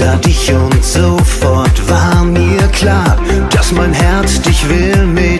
[0.00, 3.18] sah dich und sofort war mir klar,
[3.50, 5.39] dass mein Herz dich will mit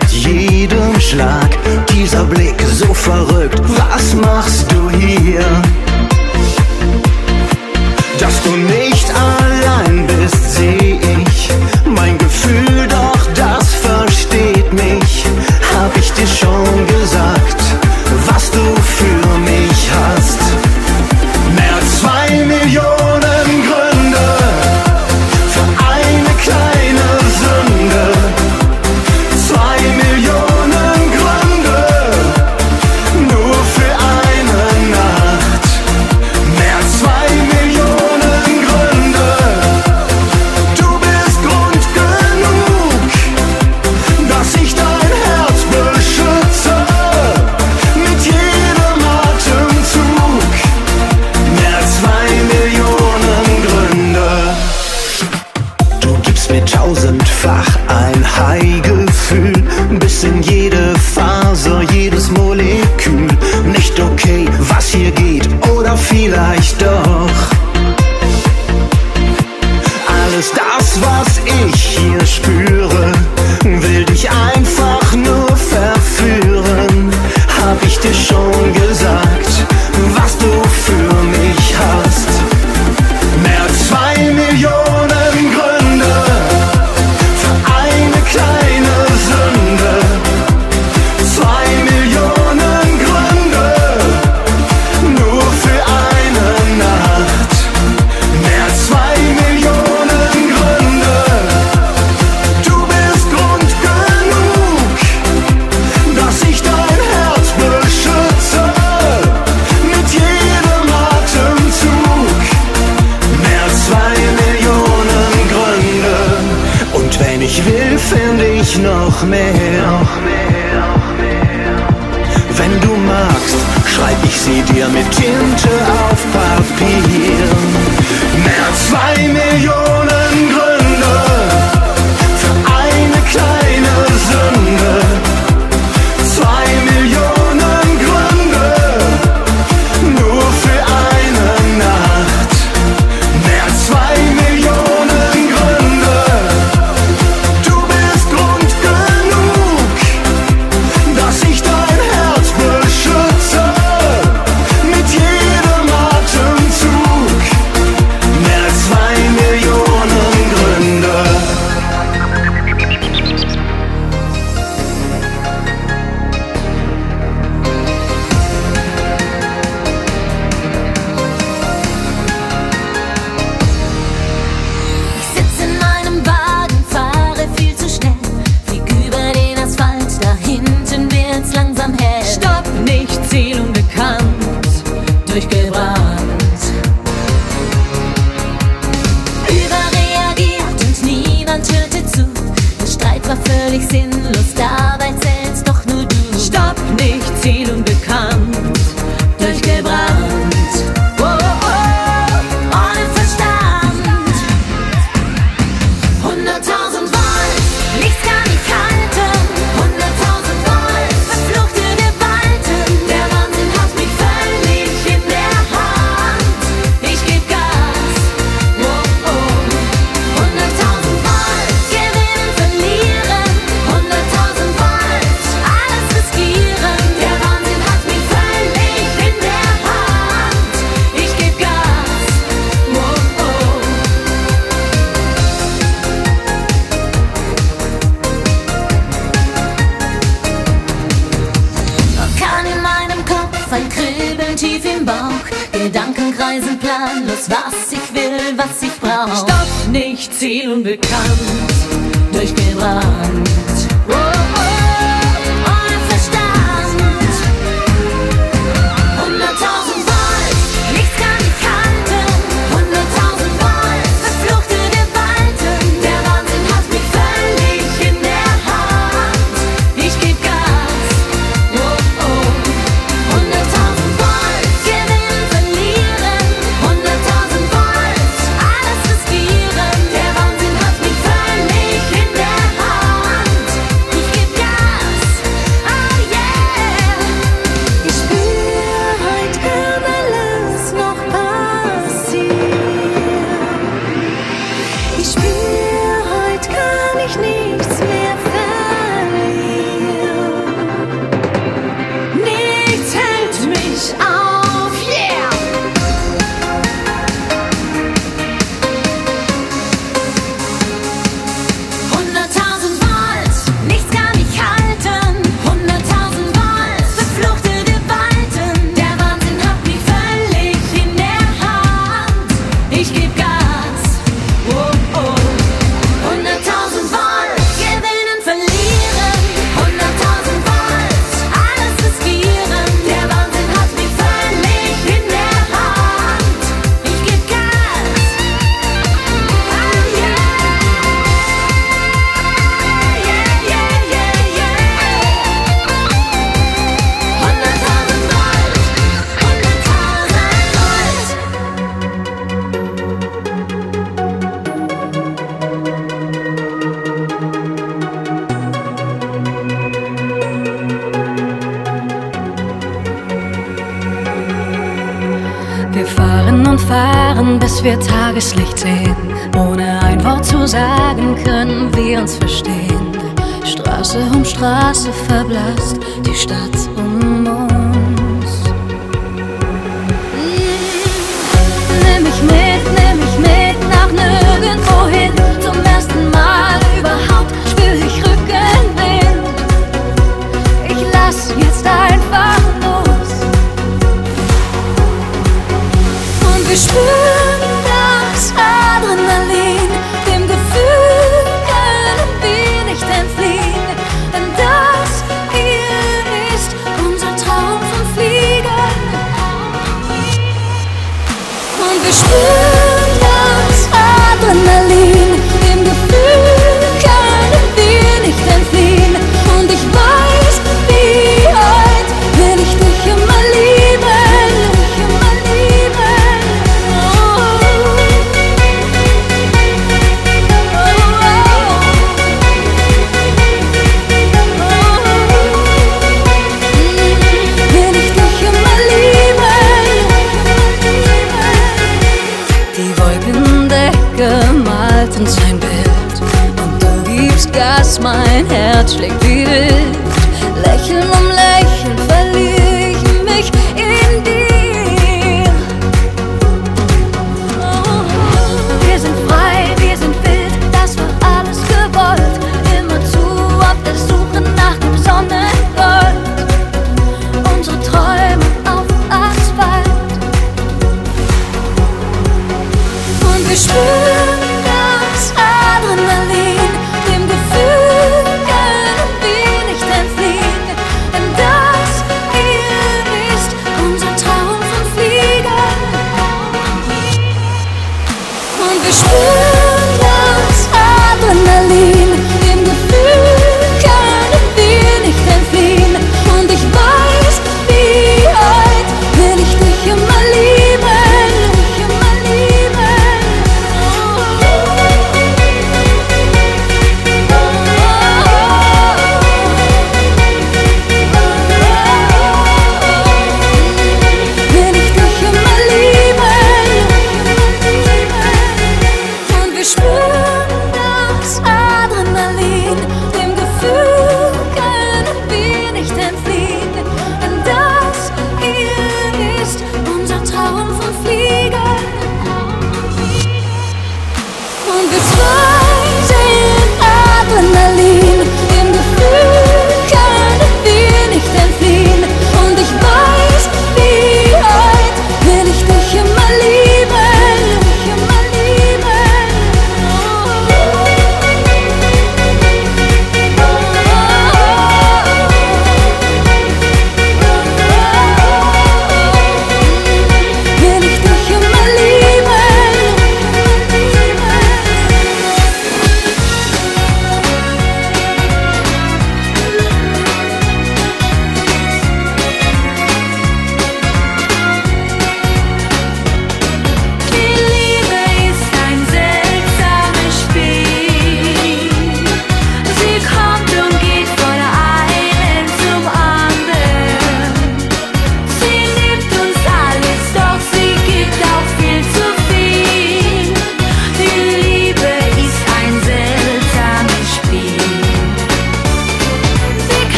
[0.61, 1.57] jedem Schlag,
[1.91, 5.43] dieser Blick so verrückt, was machst du hier?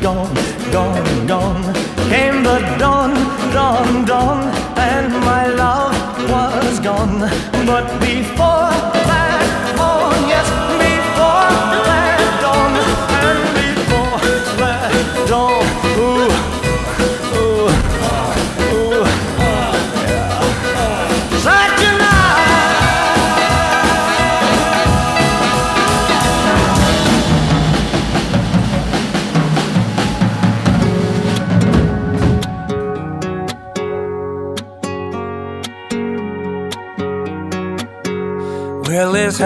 [0.00, 0.34] gone,
[0.72, 1.74] gone, gone.
[2.10, 3.14] Came the dawn,
[3.52, 4.42] dawn, dawn,
[4.76, 5.94] and my love
[6.30, 7.20] was gone.
[7.66, 8.65] But before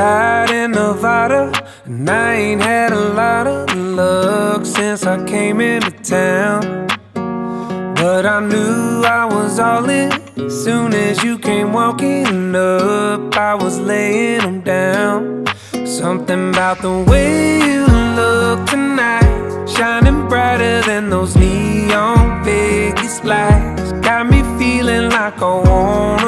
[0.00, 1.52] In Nevada,
[1.84, 6.86] and I ain't had a lot of luck since I came into town.
[7.96, 10.10] But I knew I was all in.
[10.48, 15.44] Soon as you came walking up, I was laying them down.
[15.84, 17.84] Something about the way you
[18.16, 26.19] look tonight, shining brighter than those neon Vegas lights, got me feeling like I want.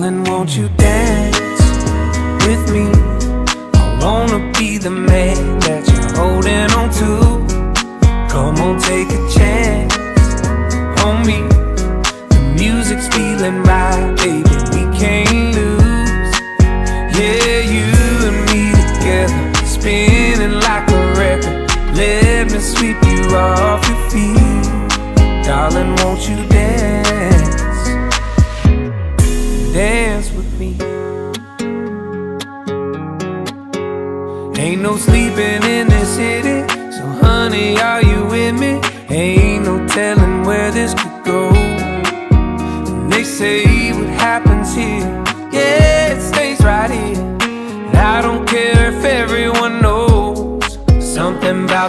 [0.00, 1.60] Darling, won't you dance
[2.46, 2.86] with me?
[3.74, 5.47] I wanna be the man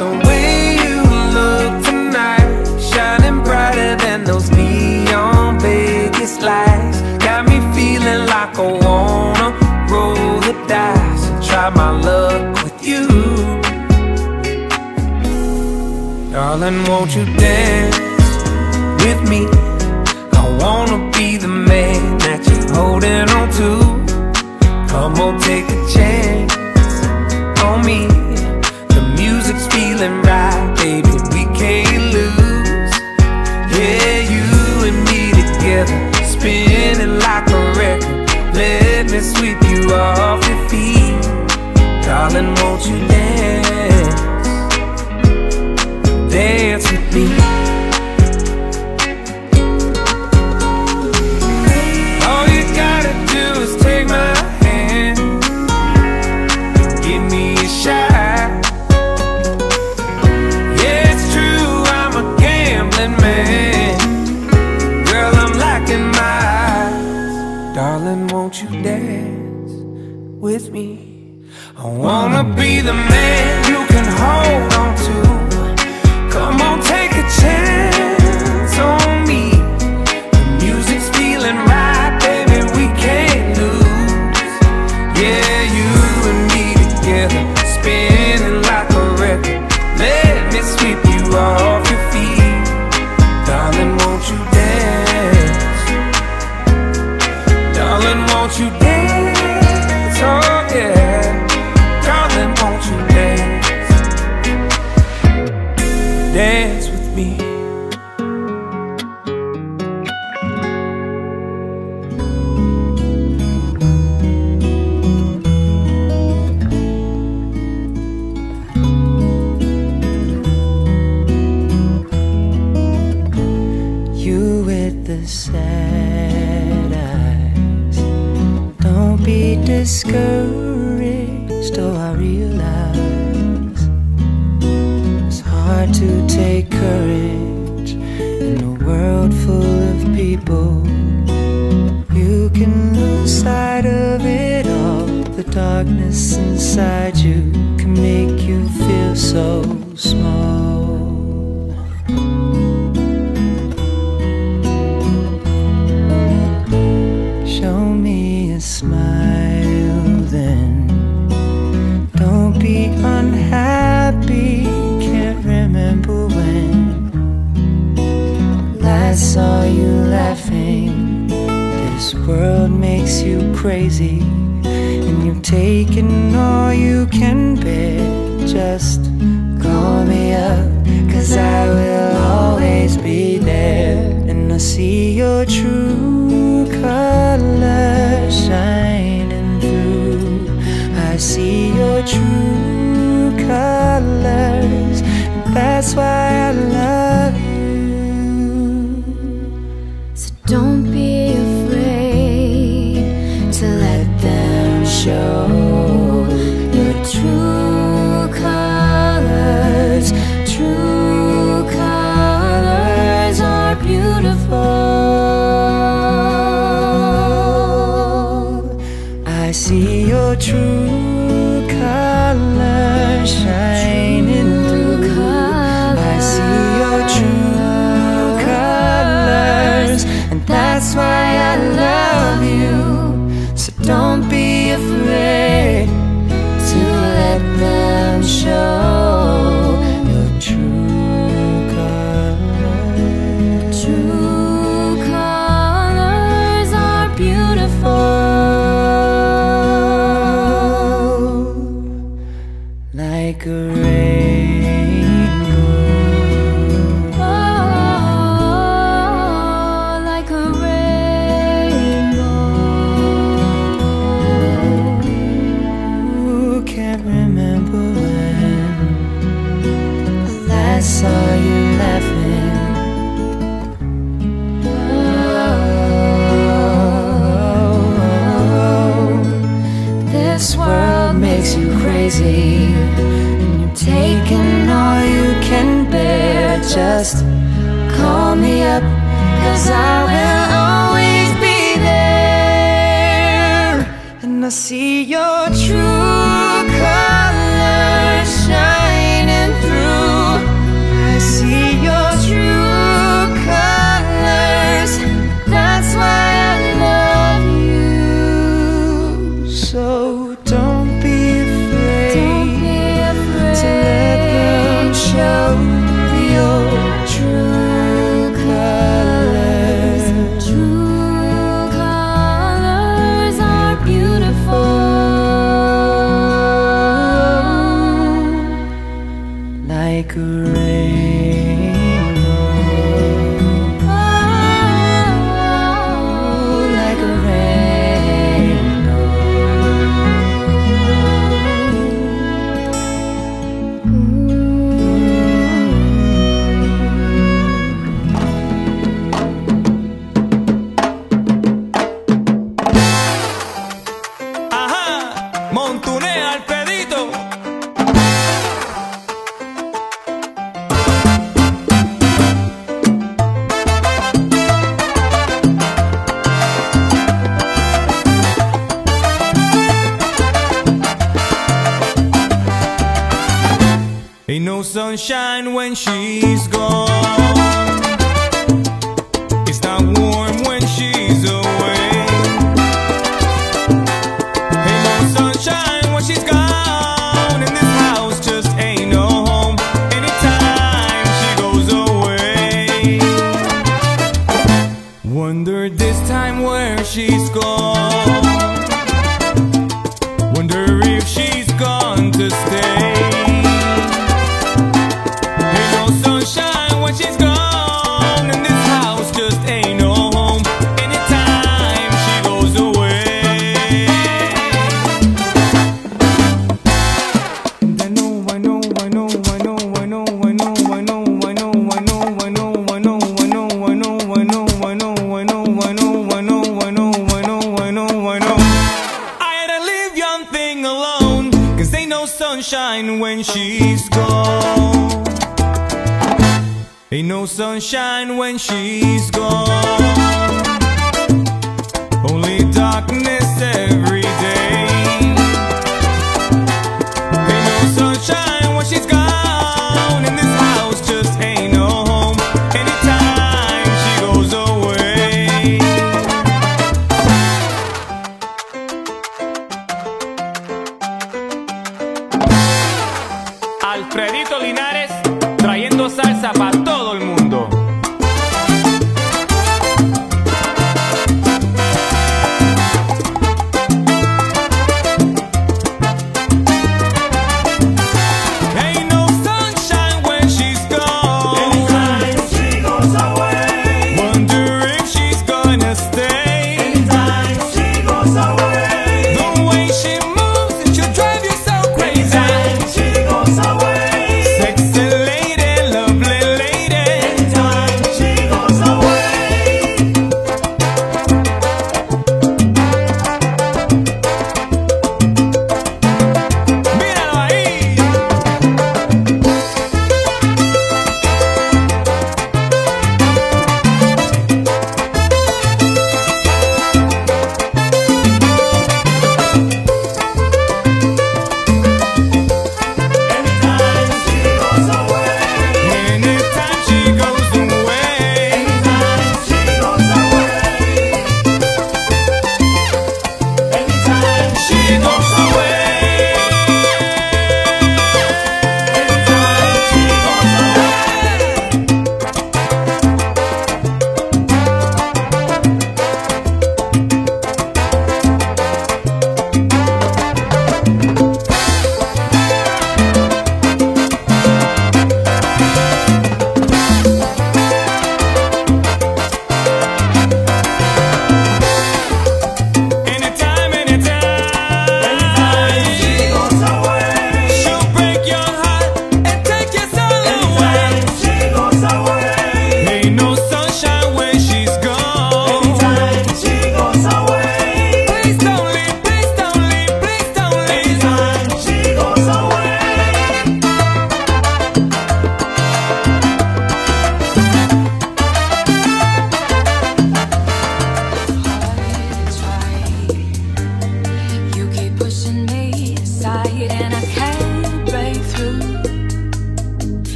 [0.00, 1.02] The way you
[1.36, 5.58] look tonight, shining brighter than those neon
[6.40, 9.48] lights, got me feeling like I wanna
[9.92, 13.06] roll the dice and try my luck with you.
[16.32, 18.09] Darling, won't you dance?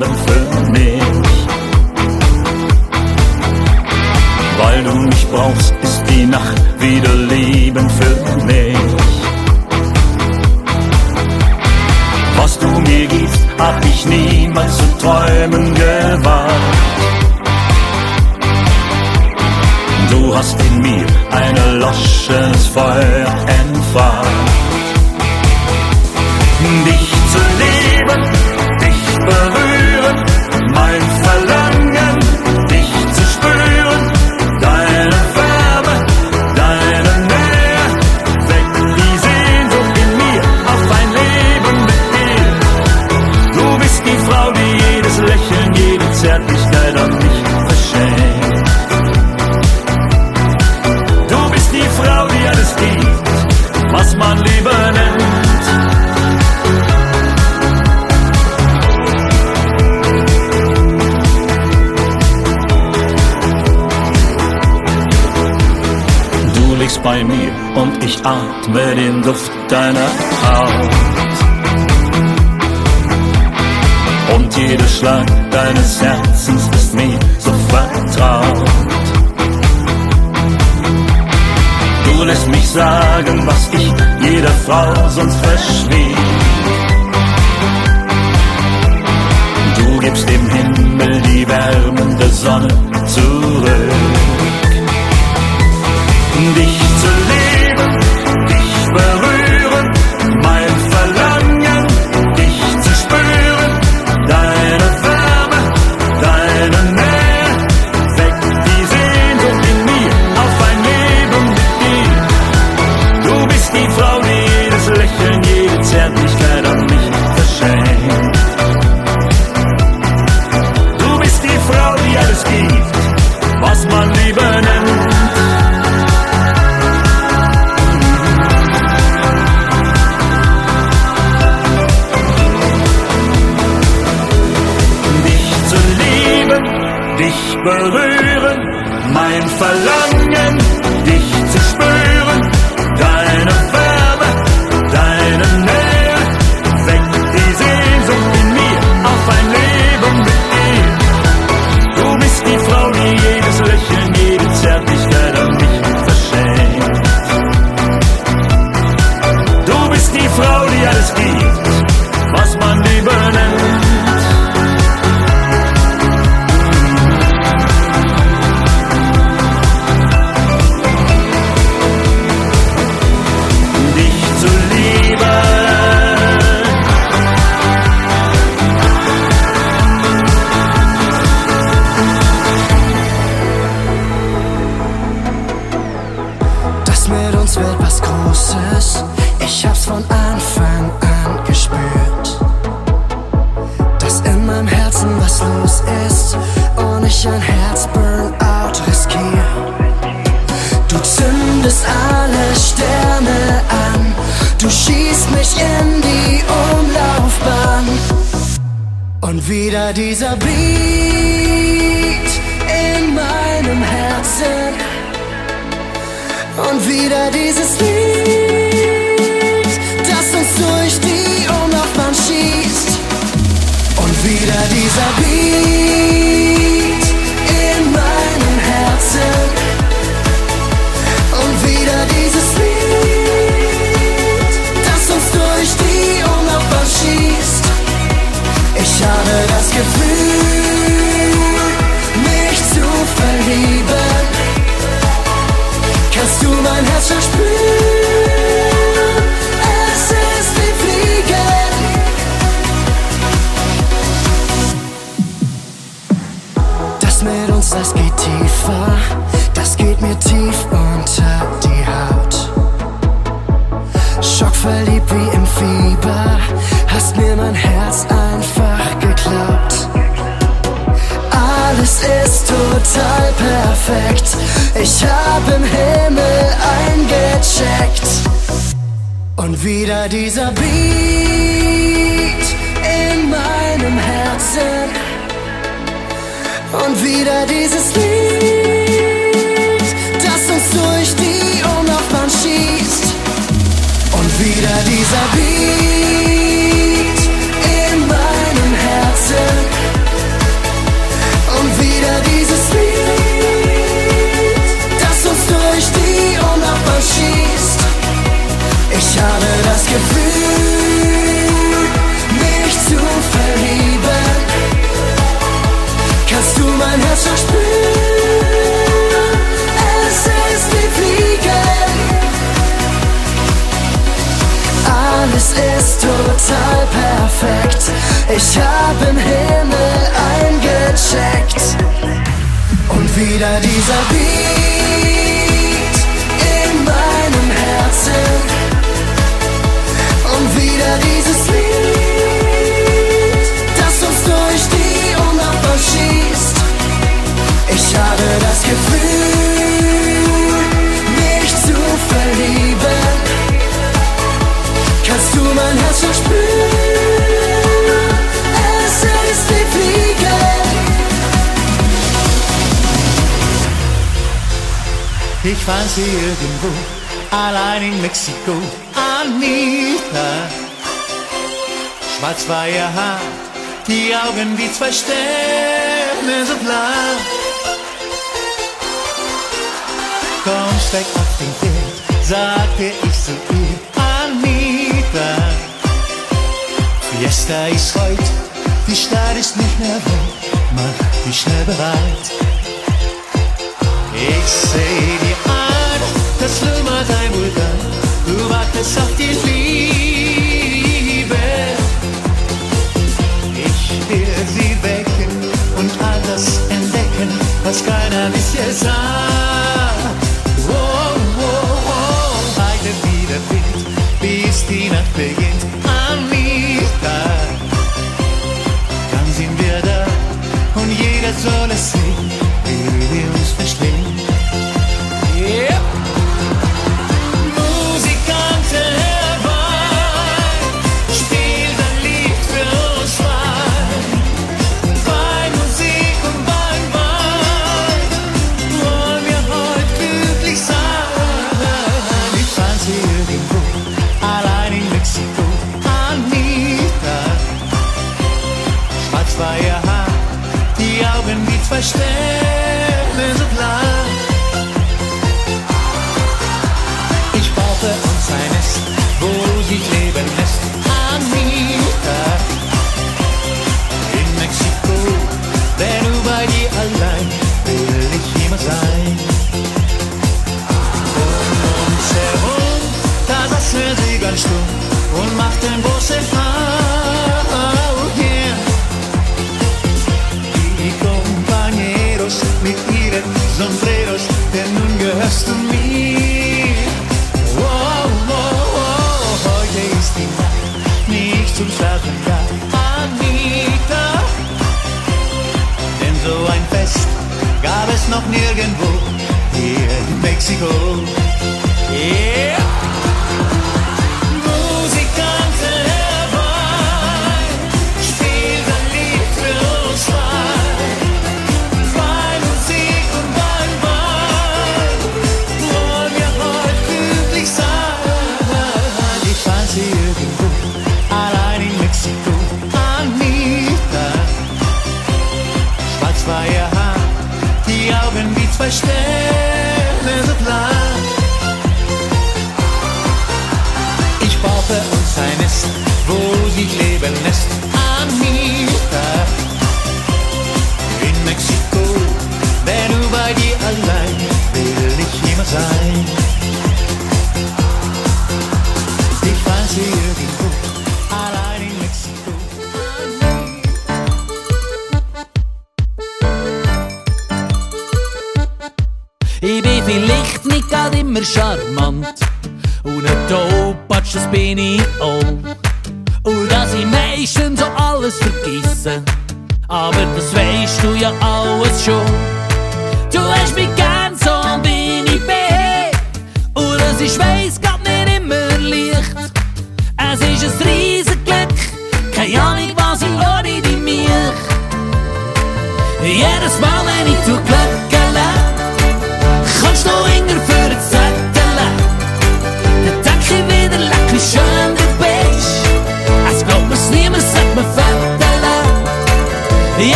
[0.00, 0.39] them through.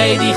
[0.00, 0.29] baby.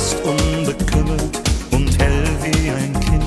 [0.00, 1.40] Lachst unbekümmert
[1.72, 3.24] und hell wie ein Kind.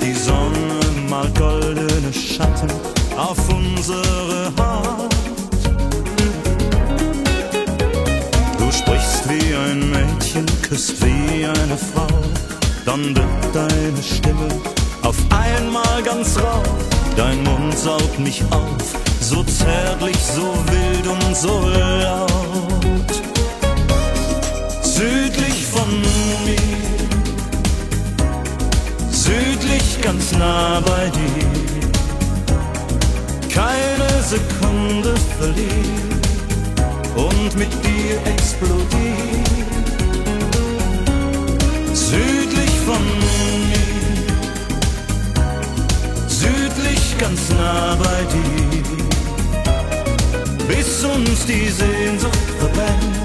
[0.00, 2.70] Die Sonne malt goldene Schatten
[3.16, 5.14] auf unsere Haut.
[8.58, 12.06] Du sprichst wie ein Mädchen, küsst wie eine Frau,
[12.86, 14.48] dann wird deine Stimme
[15.02, 16.62] auf einmal ganz rau.
[17.16, 18.84] Dein Mund saugt mich auf,
[19.20, 22.34] so zärtlich, so wild und so laut.
[24.96, 25.53] Südlich
[25.84, 26.56] von mir,
[29.10, 31.50] südlich ganz nah bei dir,
[33.52, 36.20] keine Sekunde verlieren
[37.16, 39.44] und mit dir explodieren.
[41.92, 43.86] Südlich von mir,
[46.28, 48.82] südlich ganz nah bei dir,
[50.68, 53.24] bis uns die Sehnsucht verbrennt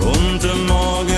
[0.00, 1.09] und der Morgen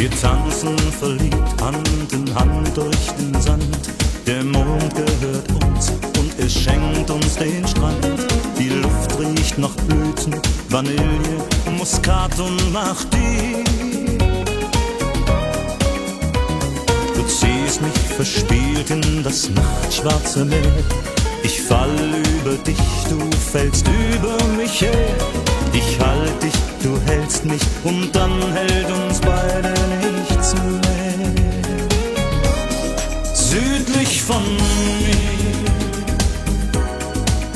[0.00, 3.90] Wir tanzen verliebt Hand in Hand durch den Sand.
[4.26, 8.06] Der Mond gehört uns und er schenkt uns den Strand.
[8.58, 10.34] Die Luft riecht nach Blüten,
[10.70, 11.44] Vanille,
[11.76, 13.62] Muskat und nach dir.
[17.14, 20.82] Du ziehst mich verspielt in das nachtschwarze Meer.
[21.42, 21.94] Ich fall
[22.40, 22.78] über dich,
[23.10, 23.20] du
[23.52, 25.49] fällst über mich her.
[25.72, 26.52] Ich halt dich,
[26.82, 29.72] du hältst mich und dann hält uns beide
[30.18, 30.90] nichts mehr.
[33.34, 35.16] Südlich von mir,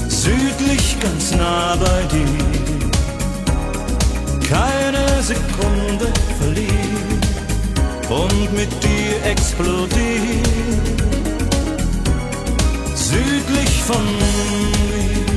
[0.09, 2.27] südlich ganz nah bei dir,
[4.49, 7.21] keine Sekunde verlieren
[8.09, 10.43] und mit dir explodieren.
[12.95, 15.34] Südlich von mir,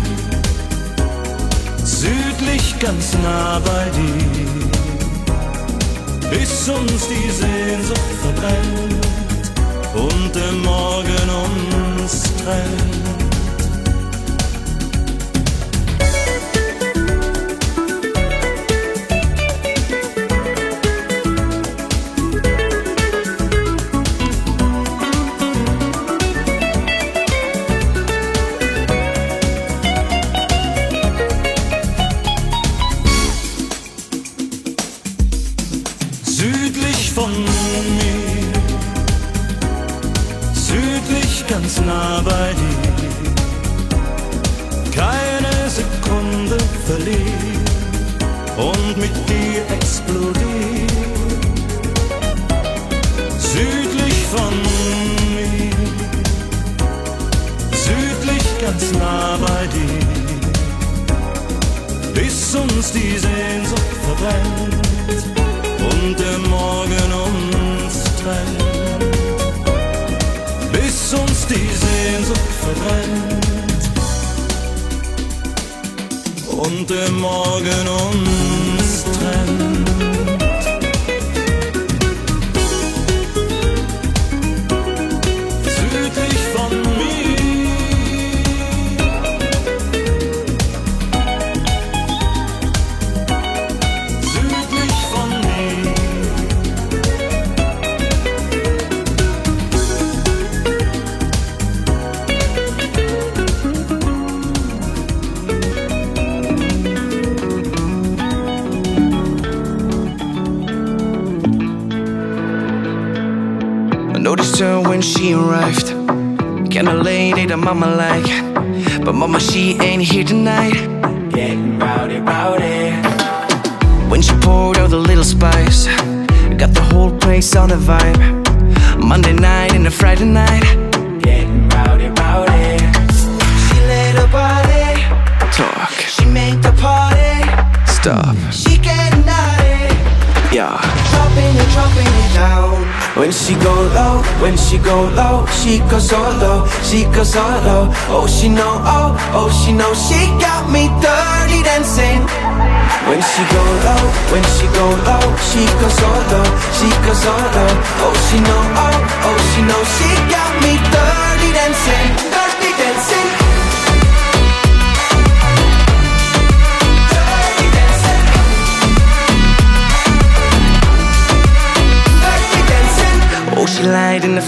[2.08, 4.70] südlich ganz nah bei dir,
[6.30, 9.08] bis uns die Sehnsucht verbrennt
[9.94, 11.30] und der Morgen
[12.04, 13.07] uns trennt.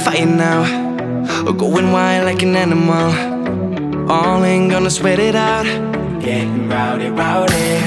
[0.06, 4.12] Light in the fire now, oh, going wild like an animal.
[4.12, 5.66] All ain't gonna sweat it out,
[6.22, 7.80] getting rowdy, rowdy.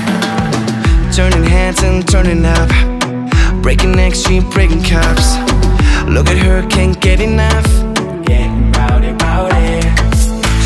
[1.12, 2.70] Turning hands and turning up,
[3.62, 5.36] breaking necks, she breaking cups.
[6.08, 7.66] Look at her, can't get enough,
[8.24, 9.80] getting rowdy, rowdy.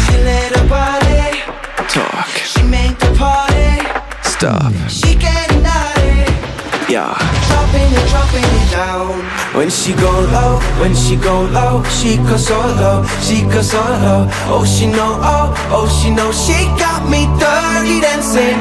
[0.04, 1.40] She let her body
[1.88, 3.88] talk, she make the party
[4.22, 4.72] stop.
[4.88, 6.92] She getting naughty.
[6.92, 7.16] Yeah.
[7.48, 9.35] Dropping it, dropping it down.
[9.56, 13.80] When she go low, when she go low, she goes so low, she goes so
[13.80, 14.28] low.
[14.52, 18.60] Oh, she know, oh, oh, she know, she got me dirty dancing.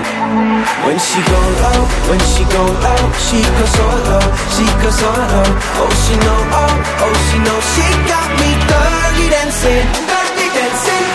[0.88, 4.24] When she go low, when she go low, she goes so low,
[4.56, 5.50] she goes so low.
[5.84, 6.74] Oh, she know, oh,
[7.04, 11.15] oh, she know, she got me dirty dancing, dirty dancing.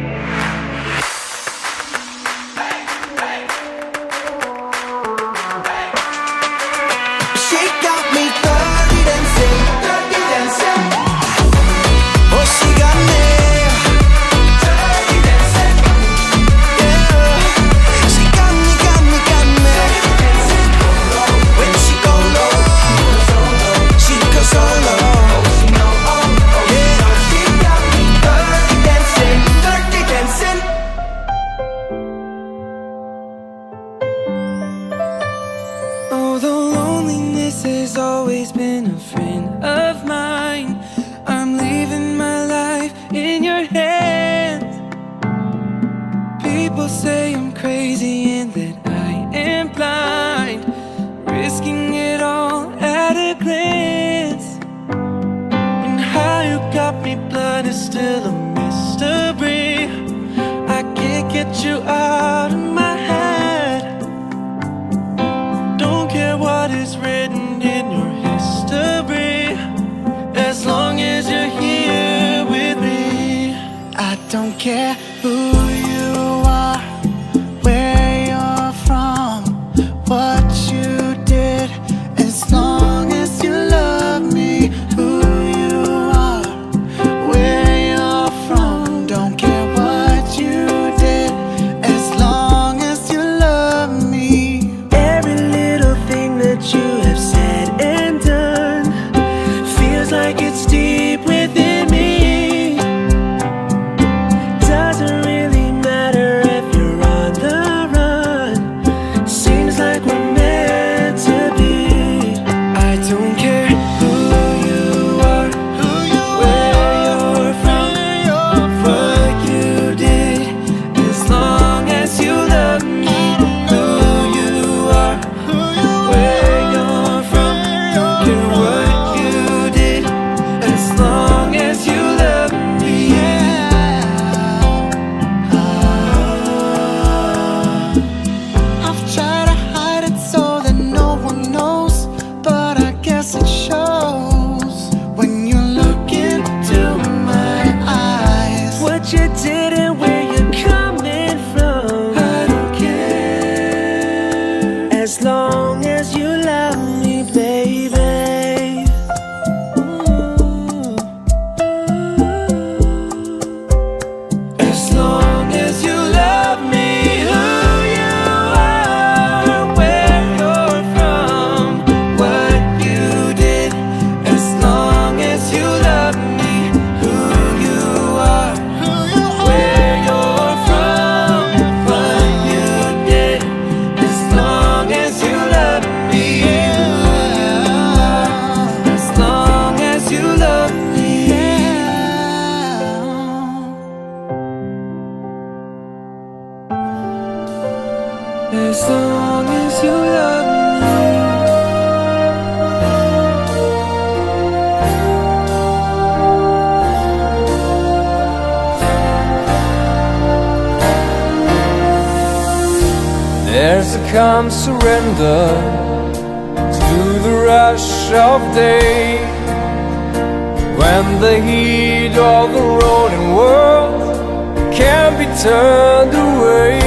[225.41, 226.79] Turned away.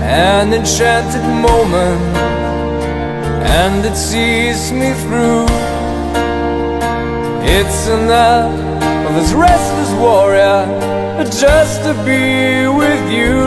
[0.00, 2.00] An enchanted moment,
[3.60, 5.46] and it sees me through.
[7.56, 8.54] It's enough
[9.06, 10.64] of this restless warrior
[11.42, 13.44] just to be with you.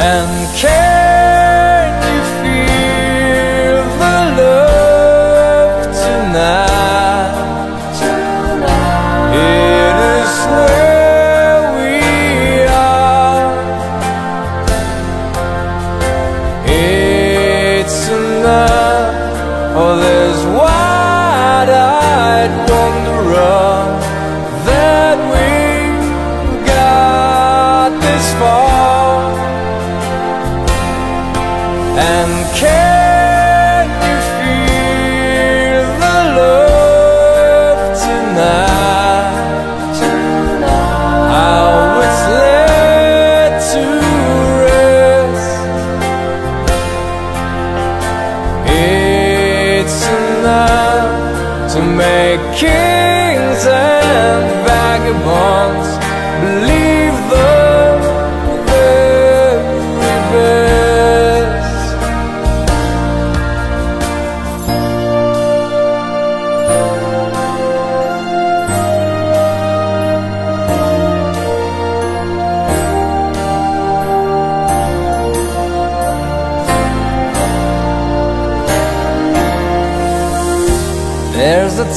[0.00, 7.34] And can you feel the love tonight?
[9.34, 10.87] It is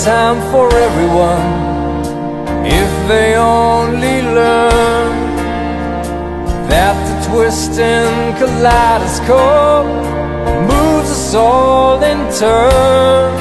[0.04, 1.46] time for everyone
[2.66, 5.14] if they only learn
[6.68, 9.86] that the twisting kaleidoscope
[10.72, 13.36] moves us all in turn.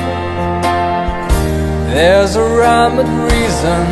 [1.95, 3.83] There's a rhyme and reason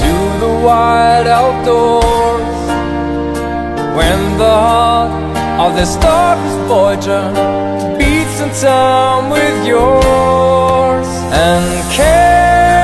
[0.00, 0.12] to
[0.44, 2.60] the wide outdoors
[3.96, 5.12] when the heart
[5.64, 7.24] of this darkest voyager
[7.98, 12.81] beats in time with yours and care.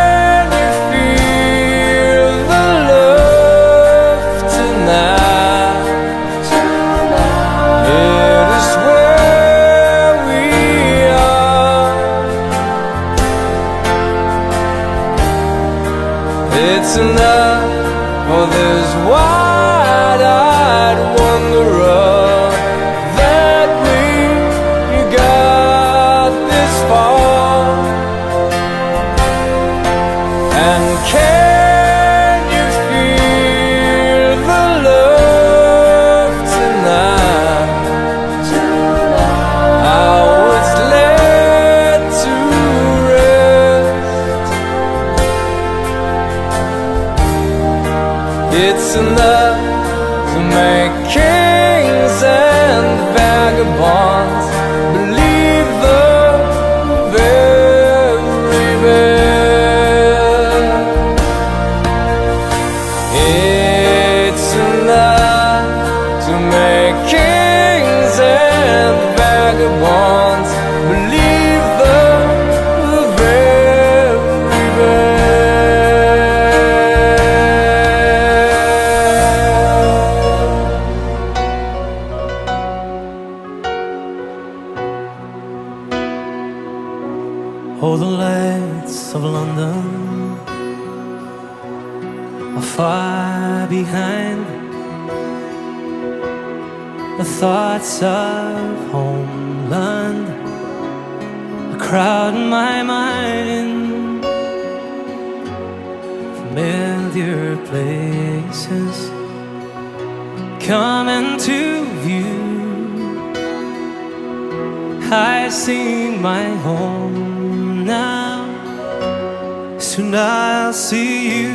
[120.78, 121.54] See you.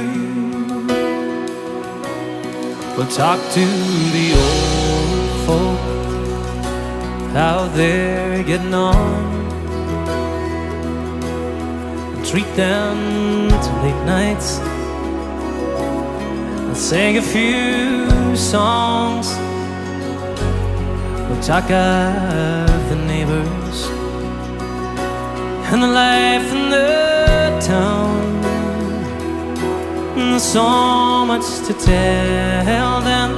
[2.97, 3.65] We'll talk to
[4.15, 5.79] the old folk,
[7.31, 9.23] how they're getting on.
[12.13, 14.59] And treat them to late nights
[16.67, 19.27] and sing a few songs.
[21.29, 23.87] We'll talk of the neighbors
[25.71, 28.02] and the life in the town.
[30.39, 33.31] So much to tell them.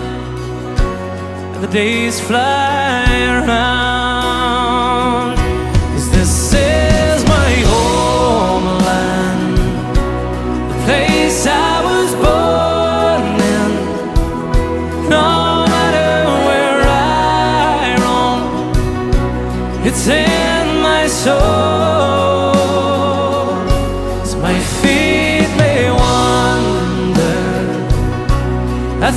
[1.61, 3.84] The days fly around.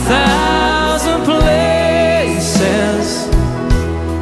[0.08, 3.06] Thousand places.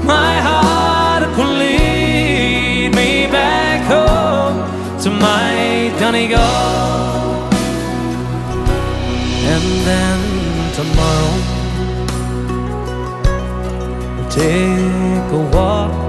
[0.04, 4.56] My heart will lead me back home
[5.02, 6.40] to my Donegal.
[9.52, 10.20] And then
[10.78, 11.34] tomorrow
[14.16, 16.06] we'll take a walk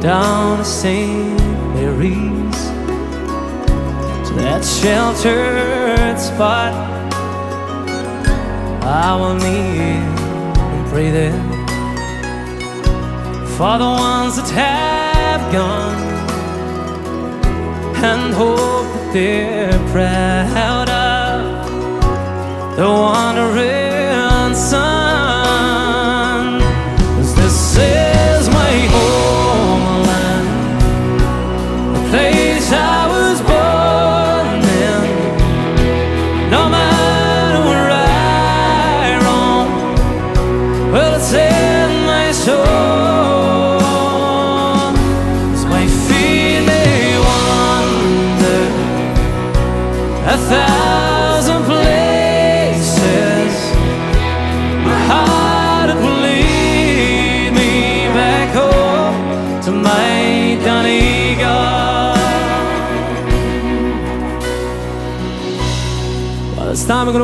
[0.00, 1.38] down to St.
[1.74, 2.60] Mary's
[4.26, 6.91] to that sheltered spot.
[8.94, 10.04] I will kneel
[10.74, 11.32] and pray there
[13.56, 15.96] for the ones that have gone
[18.04, 25.01] and hope that they're proud of the wandering son.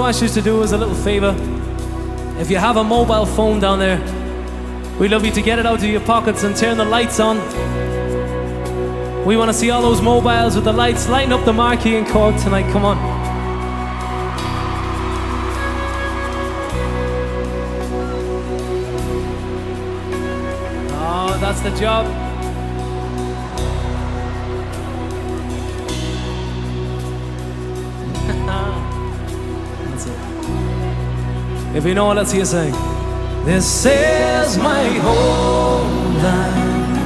[0.09, 1.37] Ask you to do us a little favor.
[2.41, 3.99] If you have a mobile phone down there,
[4.99, 7.37] we'd love you to get it out of your pockets and turn the lights on.
[9.27, 12.07] We want to see all those mobiles with the lights lighting up the marquee in
[12.07, 12.73] Cork tonight.
[12.73, 12.97] Come on.
[20.91, 22.28] Oh, that's the job.
[31.79, 32.73] If you know let's hear sing.
[33.45, 36.97] This is my homeland,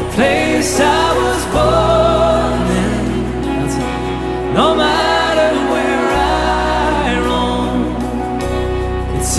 [0.00, 3.42] the place I was born in.
[3.44, 4.54] That's it.
[4.54, 7.78] No matter where I roam,
[9.20, 9.38] it's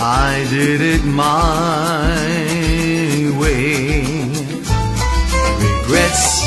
[0.00, 2.14] I did it my
[3.40, 4.06] way.
[5.58, 6.42] Regrets,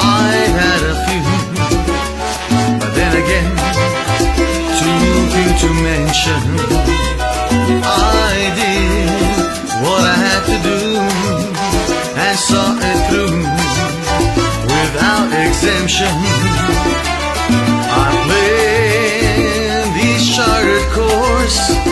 [0.00, 1.24] I had a few,
[2.80, 3.52] but then again,
[4.80, 6.42] too few to mention.
[7.84, 9.12] I did
[9.84, 10.80] what I had to do
[12.16, 13.44] and saw it through
[14.72, 16.16] without exemption.
[17.92, 21.91] I planned each chartered course,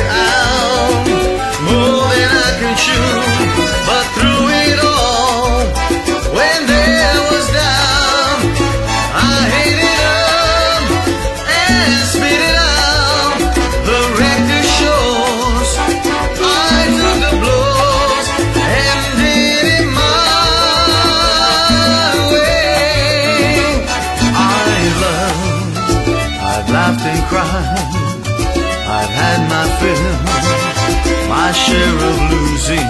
[31.71, 32.89] share of losing.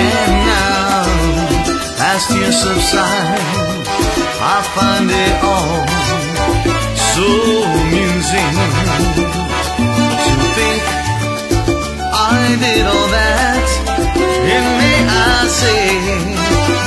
[0.00, 1.04] And now,
[2.10, 3.40] as tears subside,
[4.54, 5.80] I find it all
[7.12, 7.28] so
[7.80, 8.54] amusing
[10.24, 10.82] to think
[12.34, 13.66] I did all that.
[14.54, 15.84] And may I say,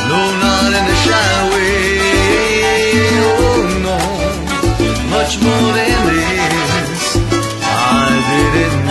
[0.09, 1.89] no, not in a shy way.
[3.33, 3.99] Oh no,
[5.15, 7.03] much more than this,
[7.63, 8.84] I didn't.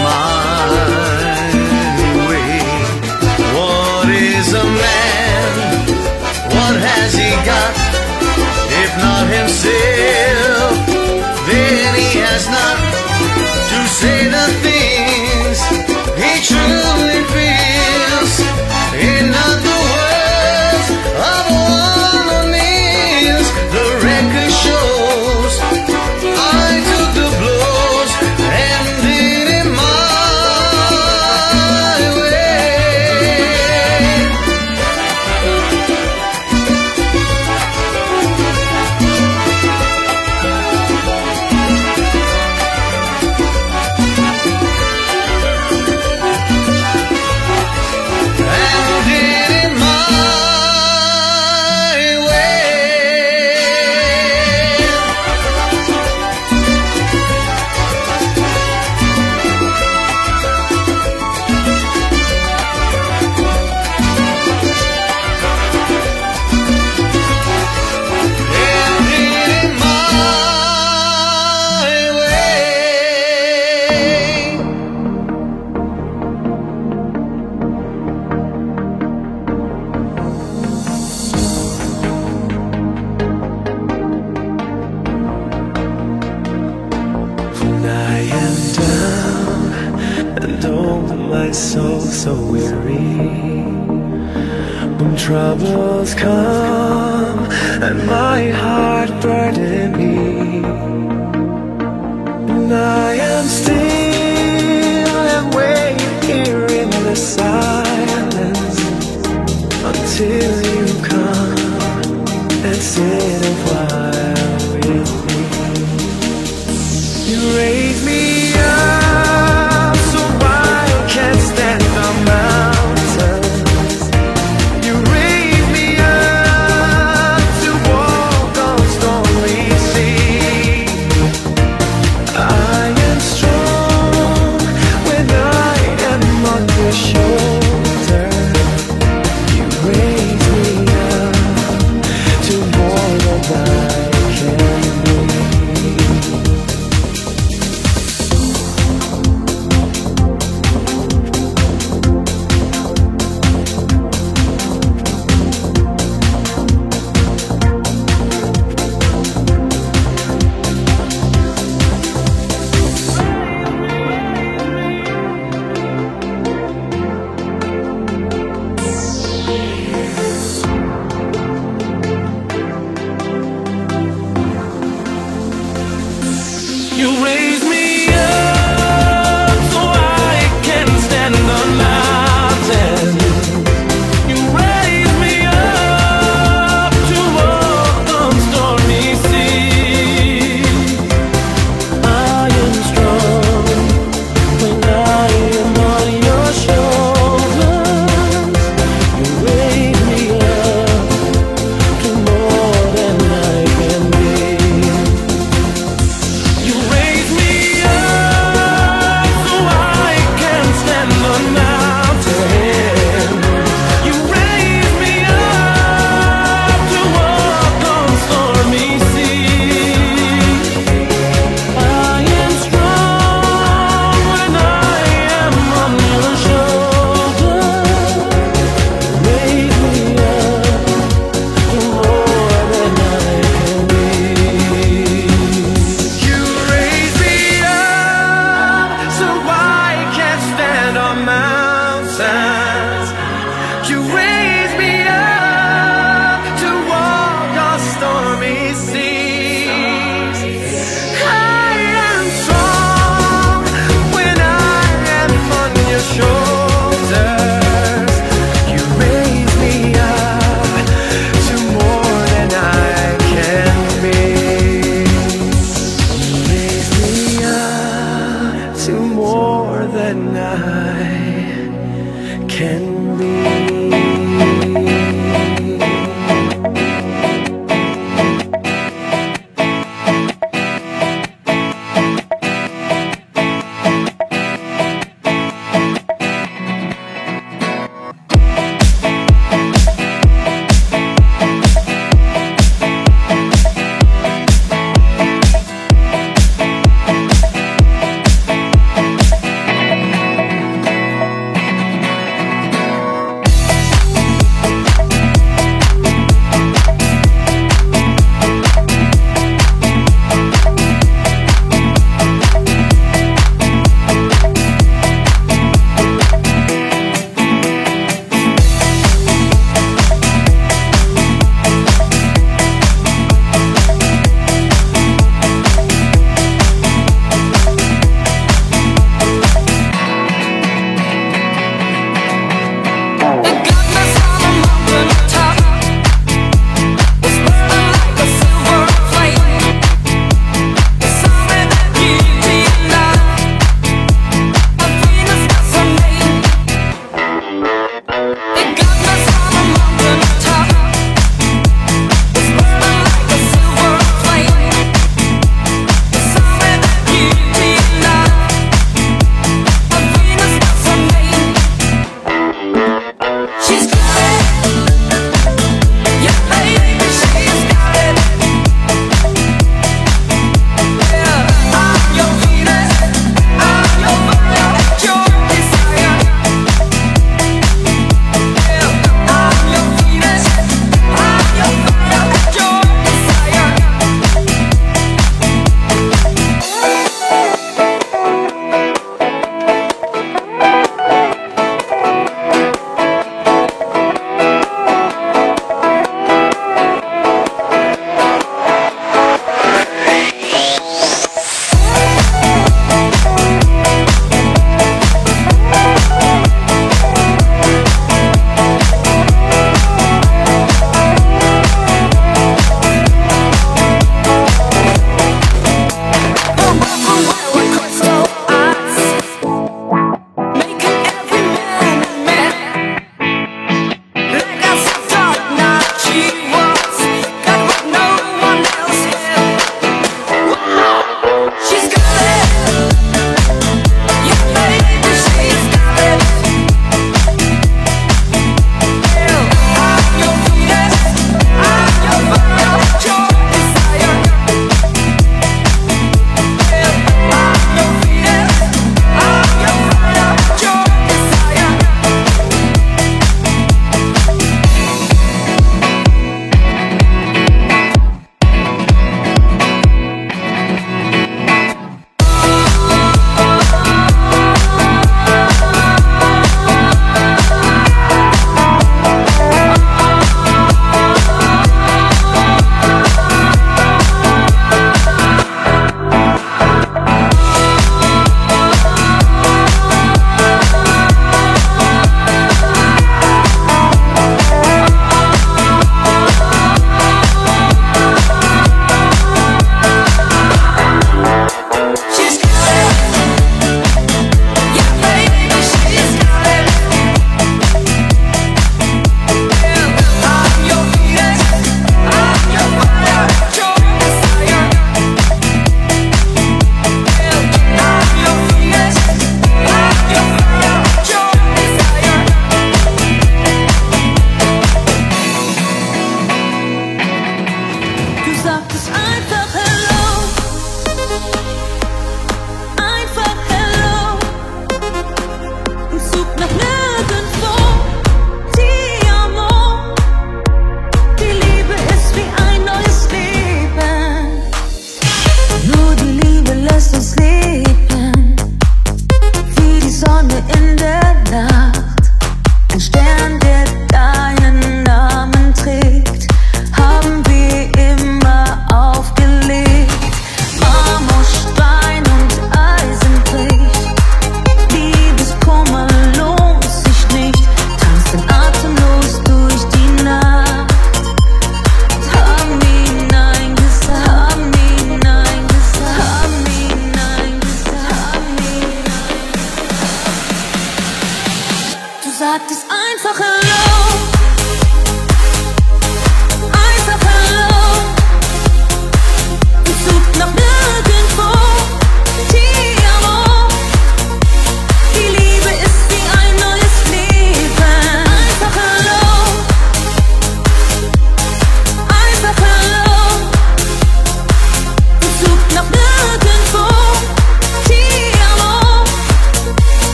[9.44, 10.86] himself,
[11.46, 12.76] then he has not
[13.70, 14.73] to say the thing.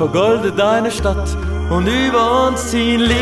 [0.00, 1.36] vergolde deine Stadt
[1.68, 3.19] und über uns ziehen Liebe.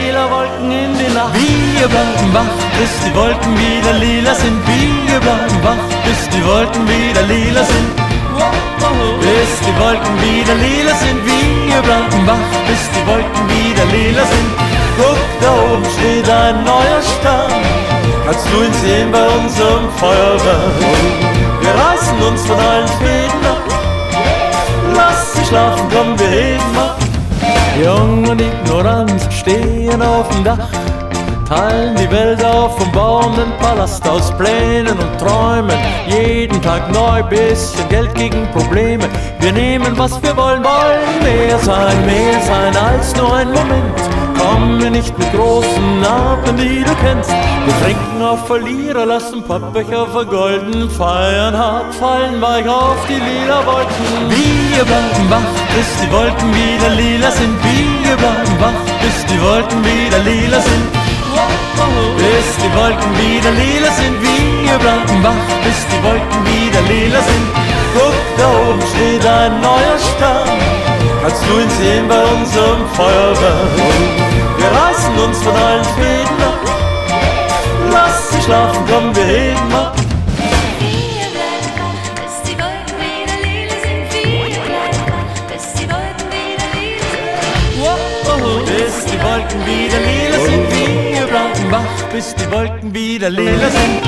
[33.79, 35.79] Ballast aus Plänen und Träumen.
[36.09, 39.05] Jeden Tag neu, bisschen Geld gegen Probleme.
[39.39, 44.01] Wir nehmen, was wir wollen, wollen mehr sein, mehr sein als nur ein Moment.
[44.37, 47.31] Komm mir nicht mit großen Namen, die du kennst.
[47.31, 54.29] Wir trinken auf Verlierer, lassen Pappbecher vergolden, feiern hart, fallen weich auf die lila Wolken.
[54.29, 57.57] Wir bleiben wach, bis die Wolken wieder lila sind.
[57.63, 61.08] Wir bleiben wach, bis die Wolken wieder lila sind
[62.17, 67.49] bis die Wolken wieder lila sind wie ihr Blankenbach, bis die Wolken wieder lila sind.
[67.95, 70.59] Guck, da oben steht ein neuer Stern,
[71.23, 73.73] kannst du ihn sehen bei unserem Feuerwerk.
[74.59, 76.61] Wir reißen uns von allen Fäden ab,
[77.93, 79.95] lass sie schlafen, komm, wir heben ab.
[89.21, 90.28] Wolken wieder lila
[92.19, 94.03] bis die Wolken wieder lila sind.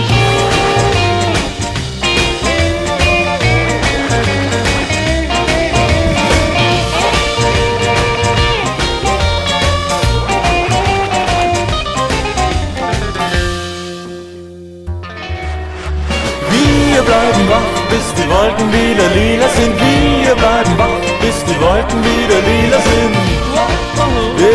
[16.51, 17.61] Wir bleiben wach,
[17.91, 19.75] bis die Wolken wieder lila sind.
[19.79, 23.30] Wir bleiben wach, bis die Wolken wieder lila sind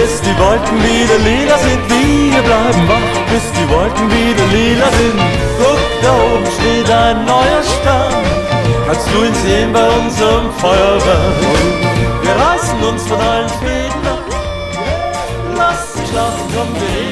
[0.06, 1.82] bis die Wolken wieder lila sind.
[1.90, 5.20] Wir bleiben wach, bis die Wolken wieder lila sind.
[5.58, 8.14] Guck, da oben steht ein neuer Stern.
[8.86, 11.36] Kannst du ihn sehen bei unserem Feuerwerk?
[12.22, 14.24] Wir reißen uns von allen Fäden ab.
[15.58, 17.06] Lass sie schlafen, komm, wir.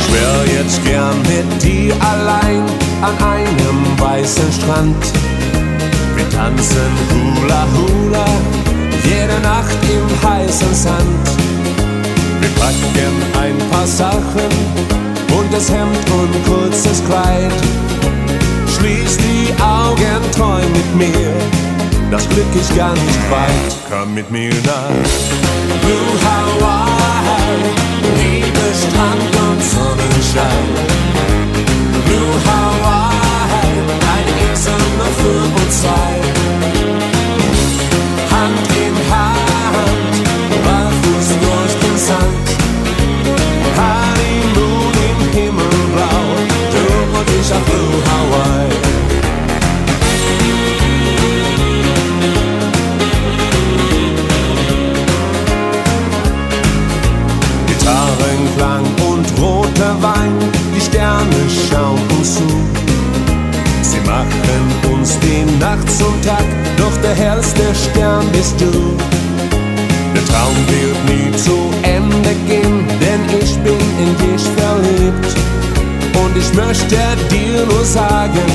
[0.00, 2.64] Ich wär jetzt gern mit dir allein
[3.02, 5.27] an einem weißen Strand.
[6.30, 8.26] Tanzen Hula Hula
[9.08, 11.26] jede Nacht im heißen Sand.
[12.40, 14.50] Wir packen ein paar Sachen,
[15.28, 17.52] buntes Hemd und kurzes Kleid.
[18.76, 21.32] Schließ die Augen, träum mit mir,
[22.10, 23.72] das Glück ist nicht weit.
[23.90, 25.08] Komm mit mir nach
[25.82, 27.58] Blue Hawaii,
[28.20, 30.68] Liebe, Strand und Sonnenschein.
[32.06, 33.72] Blue Hawaii,
[34.14, 36.17] eine Insel nur für uns zwei.
[38.40, 38.97] I'm
[65.08, 66.44] machen uns die Nacht zum Tag,
[66.76, 68.96] doch der hellste Stern bist du.
[70.14, 75.34] Der Traum wird nie zu Ende gehen, denn ich bin in dich verliebt.
[76.14, 76.96] Und ich möchte
[77.30, 78.46] dir nur sagen,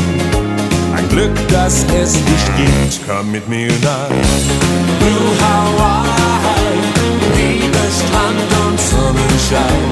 [0.96, 3.00] ein Glück, dass es dich gibt.
[3.08, 4.10] Komm mit mir nach
[5.00, 6.78] Blue Hawaii,
[7.36, 9.84] Liebe, Strand und Sonnenschein.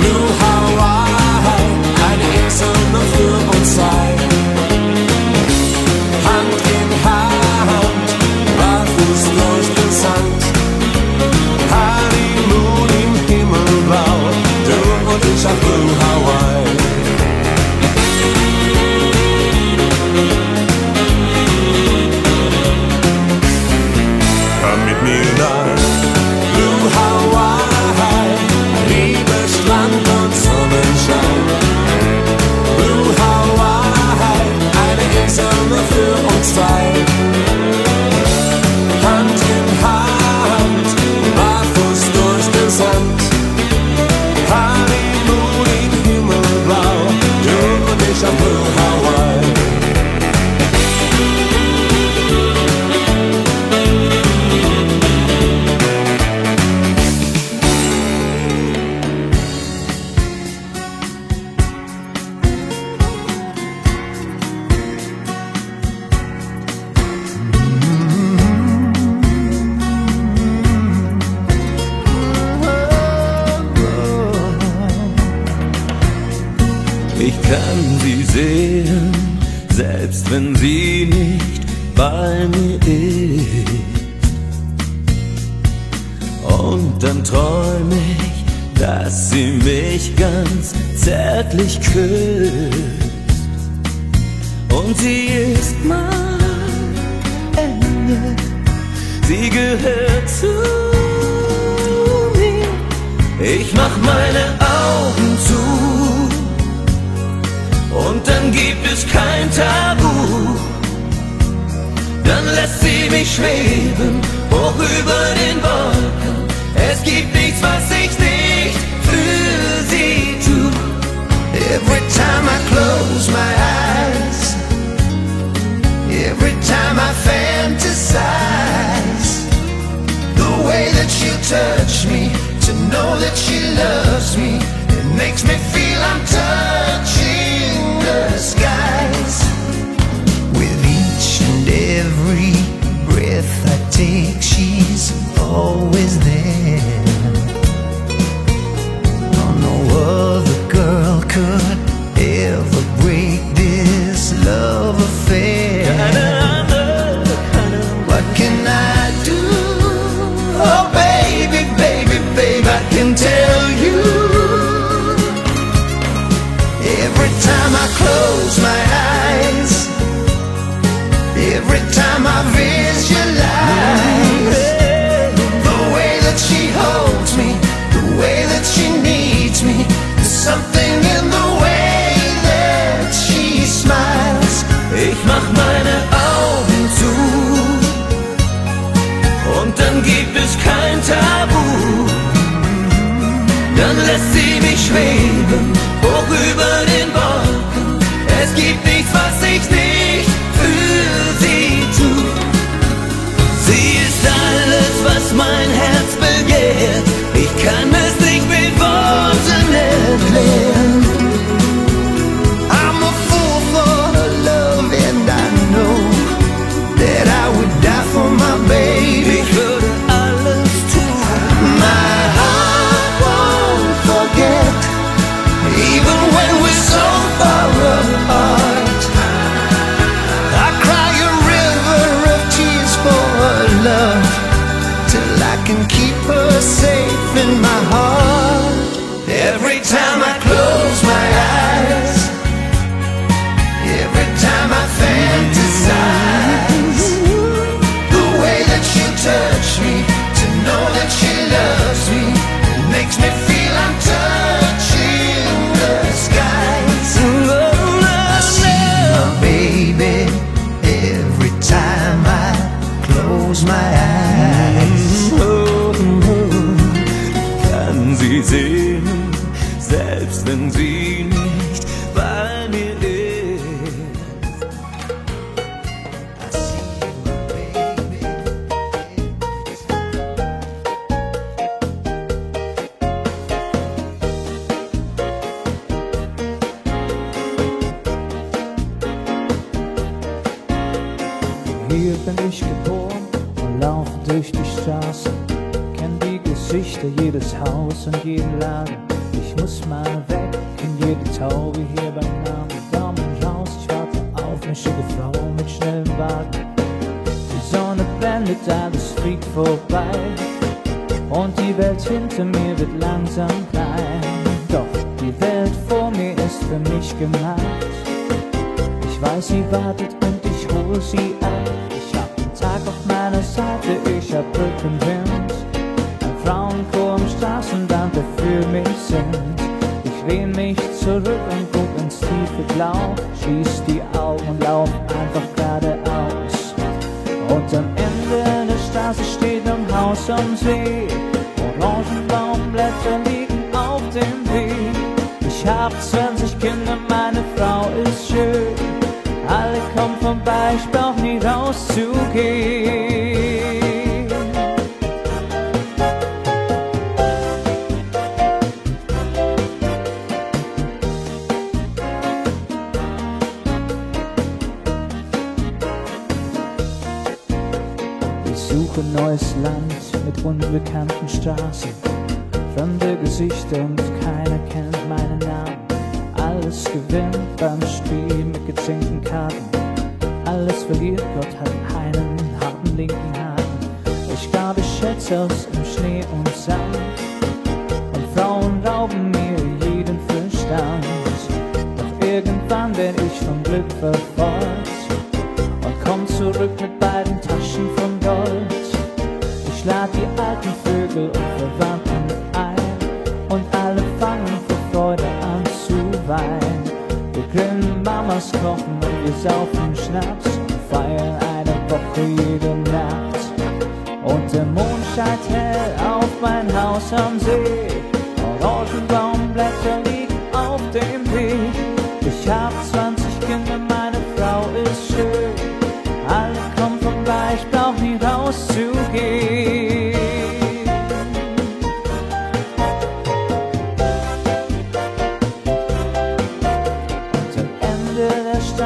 [0.00, 1.70] Blue Hawaii,
[2.10, 4.09] eine Insel nur für uns zwei.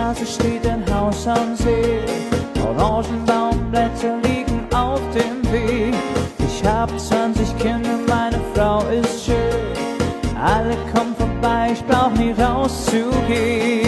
[0.04, 2.00] Straße steht ein Haus am See.
[2.62, 5.94] Orangenbaumblätter liegen auf dem Weg.
[6.46, 10.36] Ich hab 20 Kinder, meine Frau ist schön.
[10.38, 13.83] Alle kommen vorbei, ich brauch nie rauszugehen.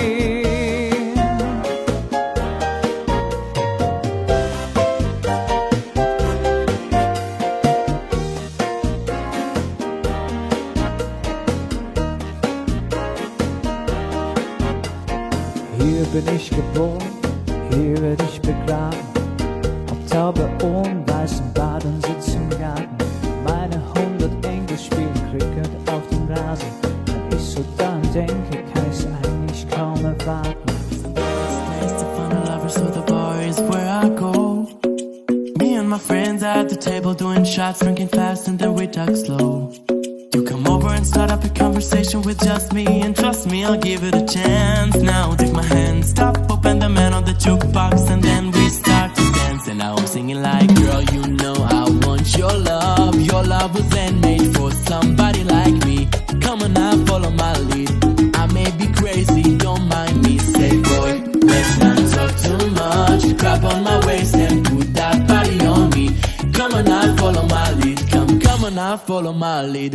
[69.66, 69.94] valid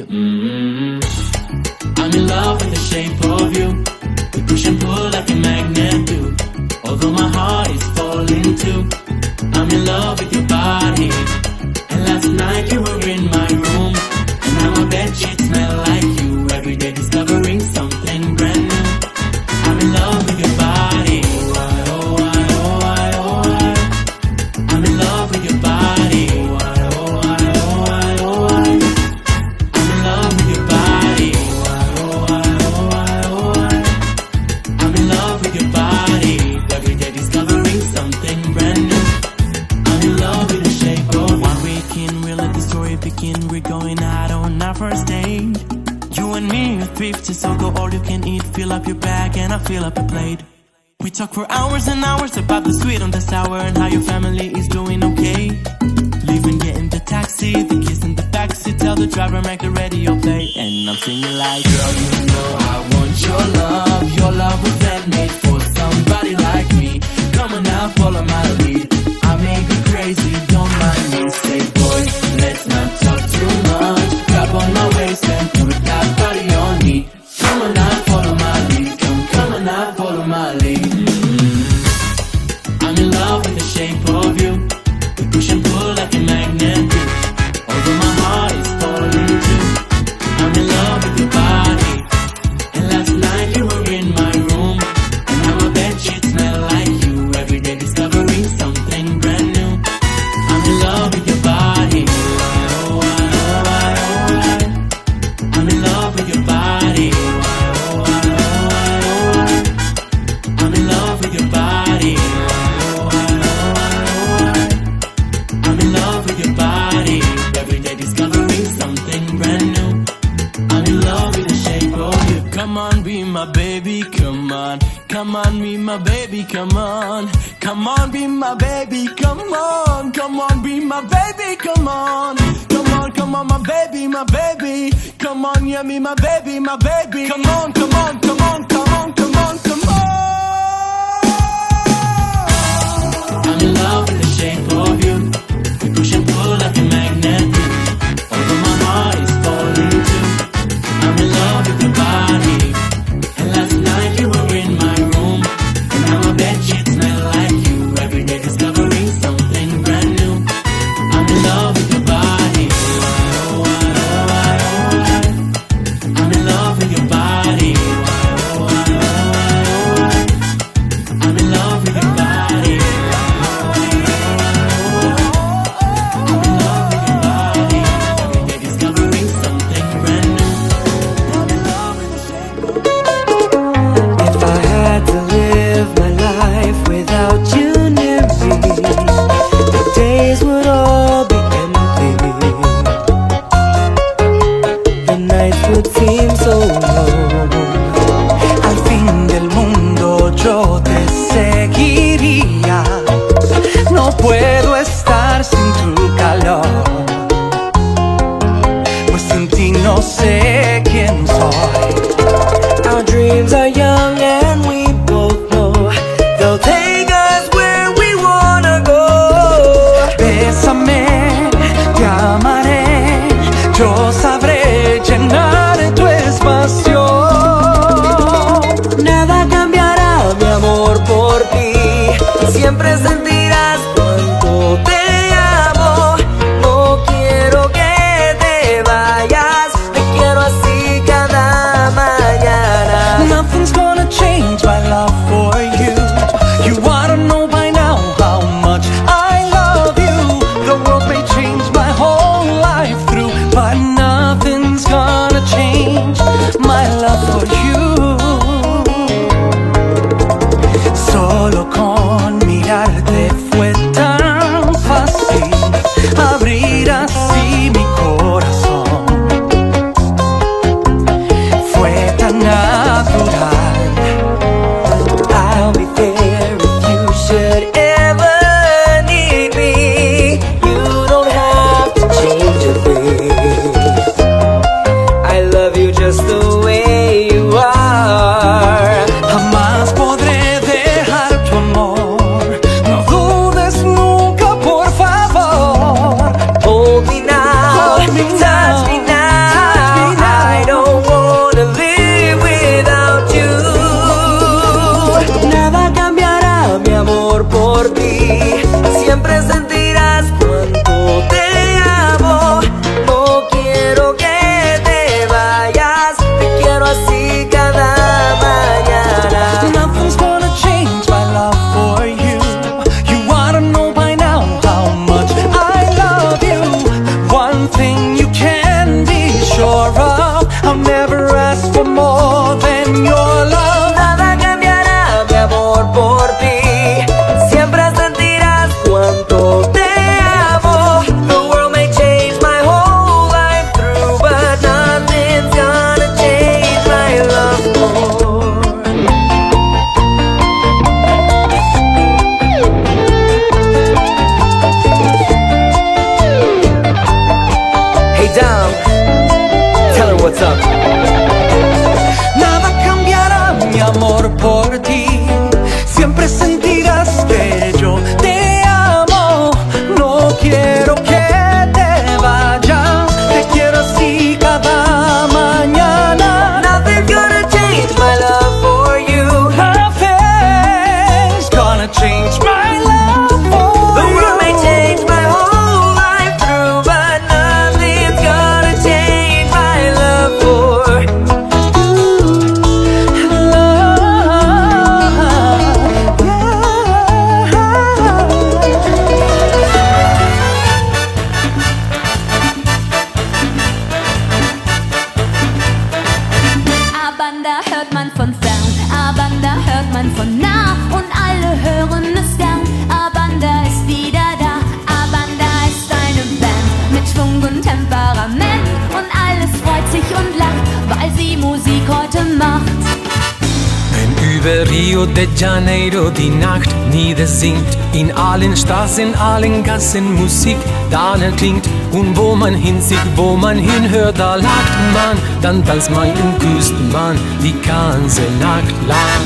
[433.22, 439.24] wo man hinhört, da lacht man, dann tanzt man küsst man die ganze Nacht lang.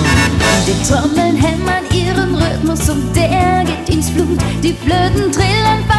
[0.67, 4.39] Die Trommeln hämmern ihren Rhythmus und der geht ins Blut.
[4.61, 5.94] Die Flöten trillen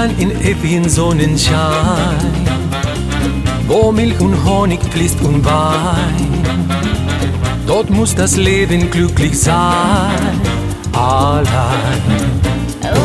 [0.00, 2.16] Land in ewigen Sonnenschein,
[3.68, 6.30] wo Milch und Honig fließt und Wein.
[7.66, 10.40] Dort muss das Leben glücklich sein,
[10.94, 12.00] allein.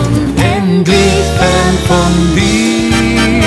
[0.06, 3.44] Unendlich fern von dir,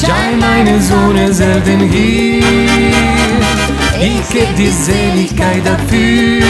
[0.00, 2.44] scheint meine Sonne selten hier.
[4.00, 6.46] Ich geb die Seligkeit dafür,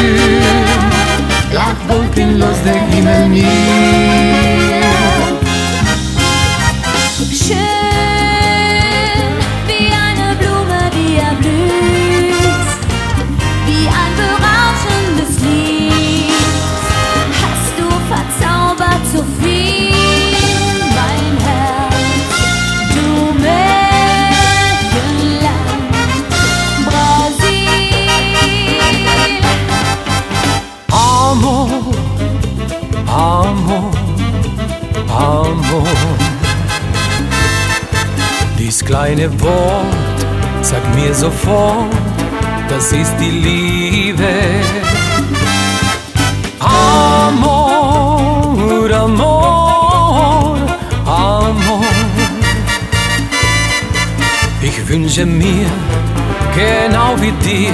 [1.55, 4.86] lag wolkenlos der Himmel mir.
[39.17, 40.21] Kleine Wort
[40.61, 41.91] sagt mir sofort,
[42.69, 44.29] das ist die Liebe.
[46.61, 48.11] Amor,
[48.93, 50.59] Amor,
[51.07, 51.85] Amor.
[54.61, 55.67] Ich wünsche mir,
[56.55, 57.73] genau wie dir,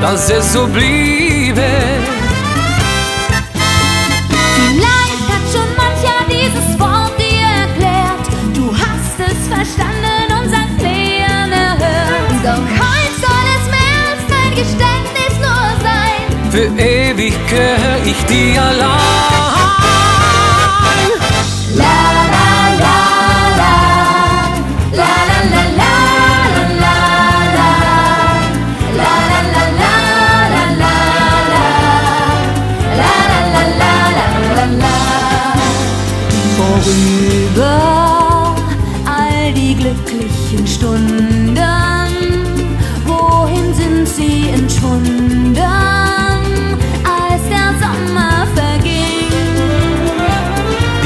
[0.00, 1.93] dass es so bliebe.
[16.54, 18.92] Für ewig gehör ich dir allein.
[21.74, 22.50] La la la
[22.82, 22.96] la,
[25.00, 25.94] la la la la
[26.82, 26.96] la la
[27.56, 27.70] la,
[29.00, 29.94] la la la la
[30.54, 30.92] la la
[31.50, 31.66] la,
[33.00, 34.96] la la la la la la.
[36.56, 37.93] Vorüber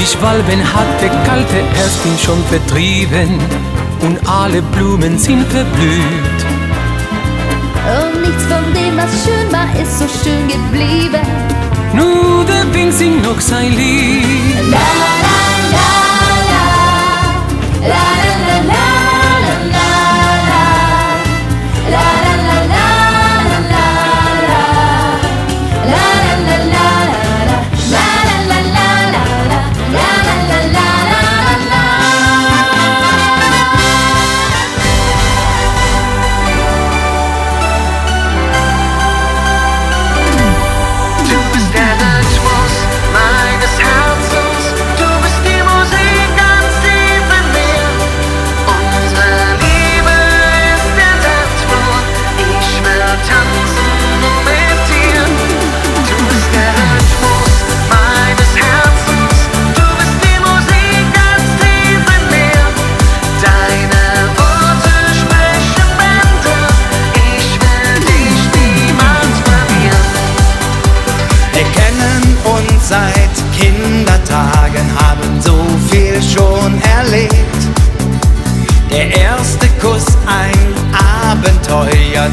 [0.09, 3.39] Die Schwalben hat der kalte Erstin schon vertrieben
[4.01, 6.41] und alle Blumen sind verblüht.
[7.85, 11.27] Und nichts von dem, was schön war, ist so schön geblieben.
[11.93, 14.71] Nur der Wind singt noch sein Lied.
[14.71, 15.39] La la la
[15.77, 15.91] la,
[16.53, 16.69] la
[17.83, 18.05] la la
[18.47, 18.78] la la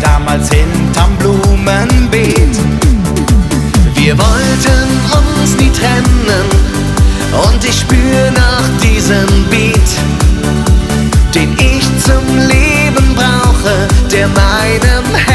[0.01, 2.57] Damals hinterm Blumenbeet.
[3.95, 4.89] Wir wollten
[5.41, 6.47] uns nie trennen
[7.31, 9.89] und ich spür nach diesem Beat,
[11.33, 15.34] den ich zum Leben brauche, der meinem Herz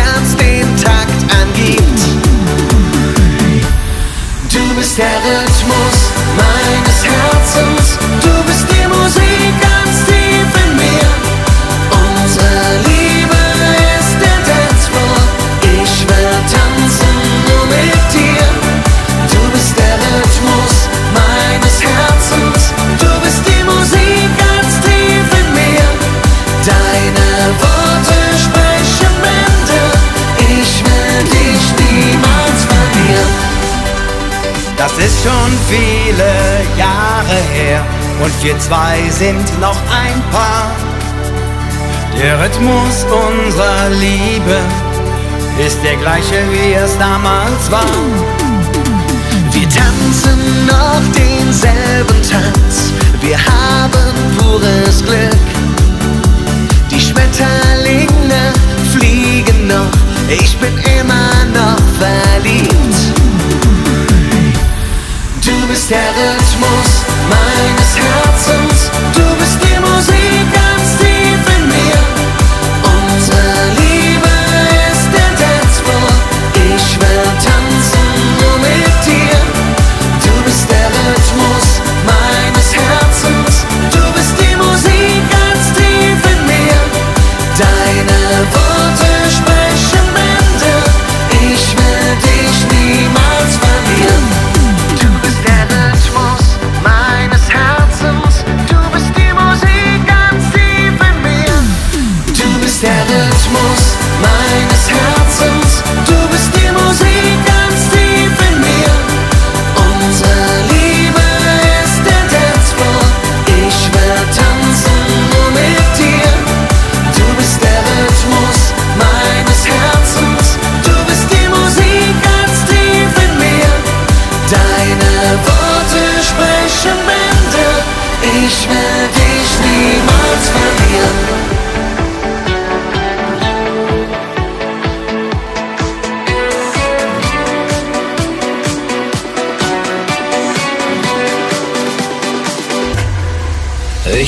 [38.23, 40.71] und wir zwei sind noch ein Paar.
[42.19, 44.59] Der Rhythmus unserer Liebe
[45.65, 47.85] ist der gleiche, wie es damals war.
[49.53, 55.49] Wir tanzen noch denselben Tanz, wir haben pures Glück.
[56.91, 58.53] Die Schmetterlinge
[58.93, 59.91] fliegen noch,
[60.29, 62.70] ich bin immer noch verliebt.
[65.91, 70.60] Der Rhythmus meines Herzens, du bist die Musik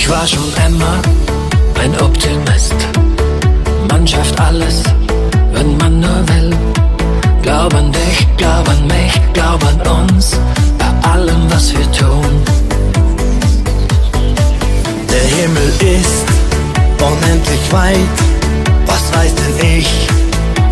[0.02, 1.00] Ich war schon immer
[1.80, 2.74] ein Optimist.
[3.88, 4.82] Man schafft alles,
[5.52, 6.50] wenn man nur will.
[7.40, 10.40] Glaub an dich, glaub an mich, glaub an uns,
[10.76, 12.34] bei allem, was wir tun.
[15.08, 16.26] Der Himmel ist
[17.00, 18.16] unendlich weit.
[18.86, 20.08] Was weiß denn ich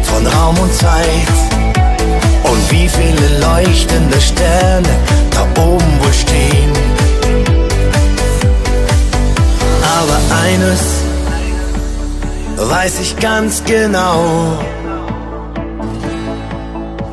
[0.02, 1.30] von Raum und Zeit?
[2.42, 4.88] Und wie viele leuchtende Sterne
[5.30, 6.89] da oben wohl stehen?
[10.42, 10.80] Eines
[12.56, 14.58] weiß ich ganz genau.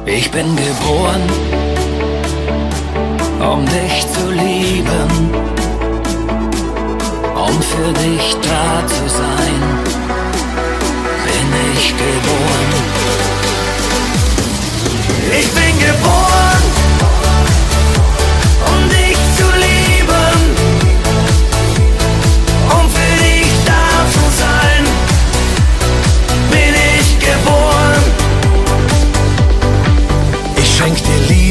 [0.06, 1.22] Ich bin geboren,
[3.40, 5.12] um dich zu lieben,
[7.36, 9.62] um für dich da zu sein.
[11.26, 12.70] Bin ich geboren.
[15.40, 16.27] Ich bin geboren,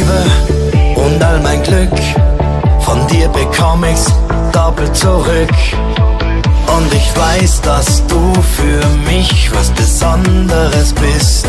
[0.07, 1.91] Liebe und all mein Glück.
[2.81, 4.13] Von dir bekomm ich's
[4.53, 5.51] doppelt zurück.
[6.77, 11.49] Und ich weiß, dass du für mich was Besonderes bist.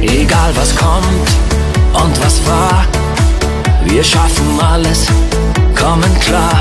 [0.00, 1.28] Egal was kommt
[2.04, 2.86] und was war,
[3.84, 5.06] wir schaffen alles,
[5.74, 6.60] kommen klar.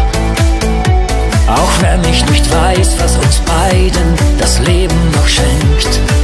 [1.47, 6.22] Auch wenn ich nicht weiß, was uns beiden das Leben noch schenkt.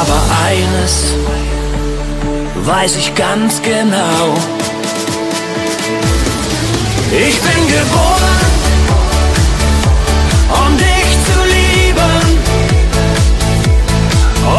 [0.00, 1.14] Aber eines
[2.64, 4.34] weiß ich ganz genau.
[7.10, 8.40] Ich bin geboren,
[10.60, 12.16] um dich zu lieben,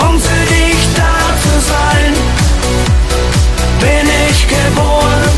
[0.01, 2.13] um für dich da zu sein.
[3.79, 5.29] Bin ich geboren,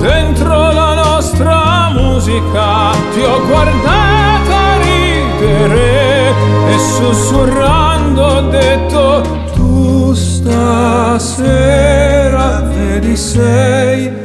[0.00, 6.32] dentro la nostra musica ti ho guardata ridere
[6.68, 7.63] e sussurrare.
[11.18, 14.23] sera, vedi sei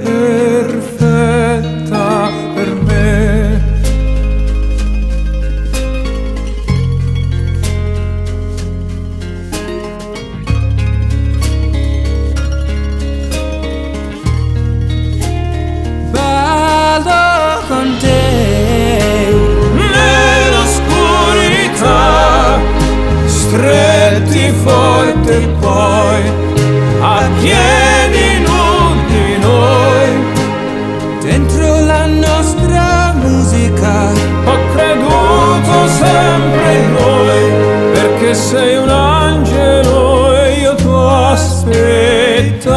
[38.40, 42.68] sei un angelo e io ti ho aspettato.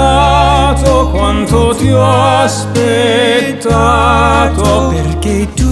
[1.11, 2.05] Quanto ti ho
[2.43, 3.63] aspettato.
[4.89, 5.72] Perché tu